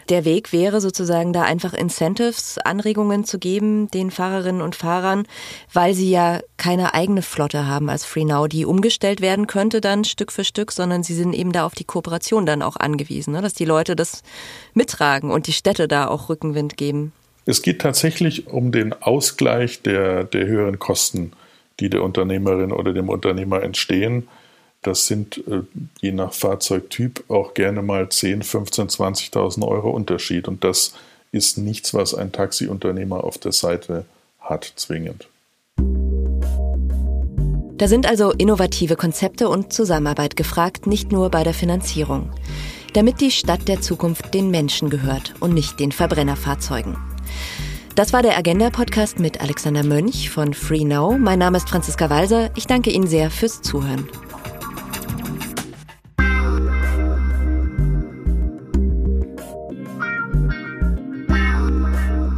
Der 0.09 0.25
Weg 0.25 0.51
wäre 0.51 0.81
sozusagen 0.81 1.31
da 1.31 1.43
einfach 1.43 1.73
Incentives, 1.73 2.57
Anregungen 2.57 3.23
zu 3.23 3.39
geben 3.39 3.89
den 3.91 4.11
Fahrerinnen 4.11 4.61
und 4.61 4.75
Fahrern, 4.75 5.25
weil 5.71 5.93
sie 5.93 6.09
ja 6.09 6.41
keine 6.57 6.93
eigene 6.93 7.21
Flotte 7.21 7.67
haben 7.67 7.89
als 7.89 8.03
FreeNow, 8.03 8.49
die 8.49 8.65
umgestellt 8.65 9.21
werden 9.21 9.47
könnte 9.47 9.79
dann 9.79 10.03
Stück 10.03 10.31
für 10.31 10.43
Stück, 10.43 10.71
sondern 10.73 11.03
sie 11.03 11.13
sind 11.13 11.33
eben 11.33 11.53
da 11.53 11.65
auf 11.65 11.73
die 11.73 11.85
Kooperation 11.85 12.45
dann 12.45 12.61
auch 12.61 12.75
angewiesen, 12.75 13.33
ne? 13.33 13.41
dass 13.41 13.53
die 13.53 13.65
Leute 13.65 13.95
das 13.95 14.23
mittragen 14.73 15.31
und 15.31 15.47
die 15.47 15.53
Städte 15.53 15.87
da 15.87 16.07
auch 16.07 16.27
Rückenwind 16.27 16.75
geben. 16.75 17.13
Es 17.45 17.61
geht 17.61 17.81
tatsächlich 17.81 18.47
um 18.47 18.71
den 18.71 18.93
Ausgleich 18.93 19.81
der, 19.81 20.23
der 20.25 20.45
höheren 20.47 20.79
Kosten, 20.79 21.31
die 21.79 21.89
der 21.89 22.03
Unternehmerin 22.03 22.71
oder 22.71 22.93
dem 22.93 23.09
Unternehmer 23.09 23.63
entstehen. 23.63 24.27
Das 24.83 25.07
sind 25.07 25.37
äh, 25.47 25.61
je 26.01 26.11
nach 26.11 26.33
Fahrzeugtyp 26.33 27.23
auch 27.29 27.53
gerne 27.53 27.81
mal 27.81 28.09
10, 28.09 28.43
15, 28.43 28.89
20.000 28.89 29.65
Euro 29.67 29.89
Unterschied. 29.89 30.47
Und 30.47 30.63
das 30.63 30.93
ist 31.31 31.57
nichts, 31.57 31.93
was 31.93 32.13
ein 32.13 32.31
Taxiunternehmer 32.31 33.23
auf 33.23 33.37
der 33.37 33.53
Seite 33.53 34.05
hat, 34.39 34.71
zwingend. 34.75 35.27
Da 37.77 37.87
sind 37.87 38.05
also 38.05 38.31
innovative 38.31 38.95
Konzepte 38.95 39.49
und 39.49 39.73
Zusammenarbeit 39.73 40.35
gefragt, 40.35 40.85
nicht 40.85 41.11
nur 41.11 41.31
bei 41.31 41.43
der 41.43 41.53
Finanzierung. 41.53 42.29
Damit 42.93 43.19
die 43.19 43.31
Stadt 43.31 43.67
der 43.67 43.81
Zukunft 43.81 44.33
den 44.33 44.51
Menschen 44.51 44.89
gehört 44.89 45.33
und 45.39 45.53
nicht 45.53 45.79
den 45.79 45.91
Verbrennerfahrzeugen. 45.91 46.97
Das 47.95 48.13
war 48.13 48.21
der 48.21 48.37
Agenda-Podcast 48.37 49.19
mit 49.19 49.41
Alexander 49.41 49.83
Mönch 49.83 50.29
von 50.29 50.53
Free 50.53 50.83
Now. 50.83 51.17
Mein 51.17 51.39
Name 51.39 51.57
ist 51.57 51.69
Franziska 51.69 52.09
Walser. 52.09 52.51
Ich 52.55 52.67
danke 52.67 52.91
Ihnen 52.91 53.07
sehr 53.07 53.31
fürs 53.31 53.61
Zuhören. 53.61 54.07